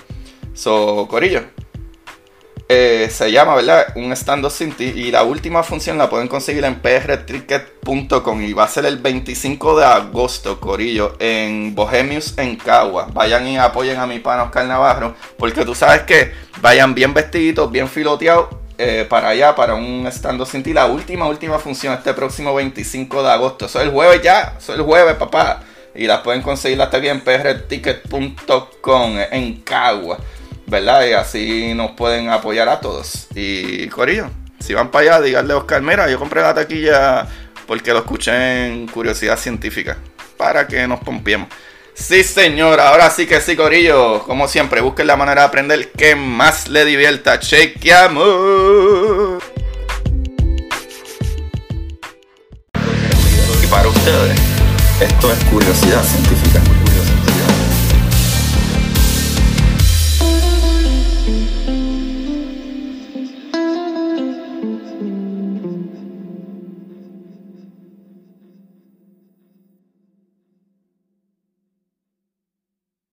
So, 0.53 1.07
Corillo. 1.09 1.62
Eh, 2.69 3.09
se 3.11 3.31
llama, 3.31 3.55
¿verdad? 3.55 3.87
Un 3.95 4.11
stand-up 4.13 4.51
sin 4.51 4.73
Y 4.79 5.11
la 5.11 5.23
última 5.23 5.63
función 5.63 5.97
la 5.97 6.09
pueden 6.09 6.27
conseguir 6.27 6.63
en 6.63 6.75
prticket.com. 6.75 8.41
Y 8.41 8.53
va 8.53 8.63
a 8.63 8.67
ser 8.67 8.85
el 8.85 8.97
25 8.97 9.79
de 9.79 9.85
agosto, 9.85 10.59
Corillo, 10.59 11.15
en 11.19 11.75
Bohemius 11.75 12.37
en 12.37 12.55
Cagua. 12.55 13.09
Vayan 13.13 13.47
y 13.47 13.57
apoyen 13.57 13.99
a 13.99 14.07
mi 14.07 14.19
pana 14.19 14.43
Oscar 14.43 14.65
Navarro. 14.65 15.15
Porque 15.37 15.65
tú 15.65 15.75
sabes 15.75 16.03
que 16.03 16.31
vayan 16.61 16.95
bien 16.95 17.13
vestiditos, 17.13 17.69
bien 17.71 17.87
filoteados 17.87 18.47
eh, 18.77 19.05
para 19.07 19.29
allá, 19.29 19.55
para 19.55 19.75
un 19.75 20.07
estando 20.07 20.45
sin 20.45 20.63
ti. 20.63 20.73
La 20.73 20.87
última, 20.87 21.27
última 21.27 21.59
función 21.59 21.93
este 21.93 22.13
próximo 22.13 22.55
25 22.55 23.23
de 23.23 23.29
agosto. 23.29 23.65
Eso 23.65 23.79
es 23.79 23.85
el 23.85 23.91
jueves 23.91 24.21
ya, 24.23 24.55
eso 24.57 24.73
es 24.73 24.79
el 24.79 24.85
jueves, 24.85 25.15
papá. 25.15 25.61
Y 25.95 26.07
las 26.07 26.21
pueden 26.21 26.41
conseguir 26.41 26.81
hasta 26.81 26.97
aquí 26.97 27.07
en 27.07 27.21
prticket.com 27.21 29.15
en 29.31 29.61
Cagua, 29.61 30.17
¿verdad? 30.67 31.05
Y 31.07 31.13
así 31.13 31.73
nos 31.73 31.91
pueden 31.91 32.29
apoyar 32.29 32.69
a 32.69 32.79
todos. 32.79 33.27
Y 33.35 33.87
Corillo, 33.87 34.29
si 34.59 34.73
van 34.73 34.91
para 34.91 35.15
allá, 35.15 35.21
díganle 35.21 35.53
a 35.53 35.57
Oscar, 35.57 35.81
mira, 35.81 36.09
yo 36.09 36.19
compré 36.19 36.41
la 36.41 36.53
taquilla 36.53 37.27
porque 37.67 37.91
lo 37.91 37.99
escuché 37.99 38.67
en 38.67 38.87
Curiosidad 38.87 39.37
Científica, 39.37 39.97
para 40.37 40.67
que 40.67 40.87
nos 40.87 40.99
pompiemos. 40.99 41.49
Sí, 41.93 42.23
señor, 42.23 42.79
ahora 42.79 43.09
sí 43.11 43.27
que 43.27 43.39
sí, 43.39 43.55
Corillo. 43.55 44.23
Como 44.23 44.47
siempre, 44.47 44.81
busquen 44.81 45.07
la 45.07 45.15
manera 45.15 45.41
de 45.41 45.47
aprender 45.47 45.91
que 45.91 46.15
más 46.15 46.67
le 46.67 46.85
divierta. 46.85 47.39
Chequeamos. 47.39 48.23
Y 53.63 53.67
para 53.67 53.87
ustedes, 53.87 54.39
esto 54.99 55.31
es 55.31 55.43
curiosidad 55.45 56.03
científica. 56.03 56.82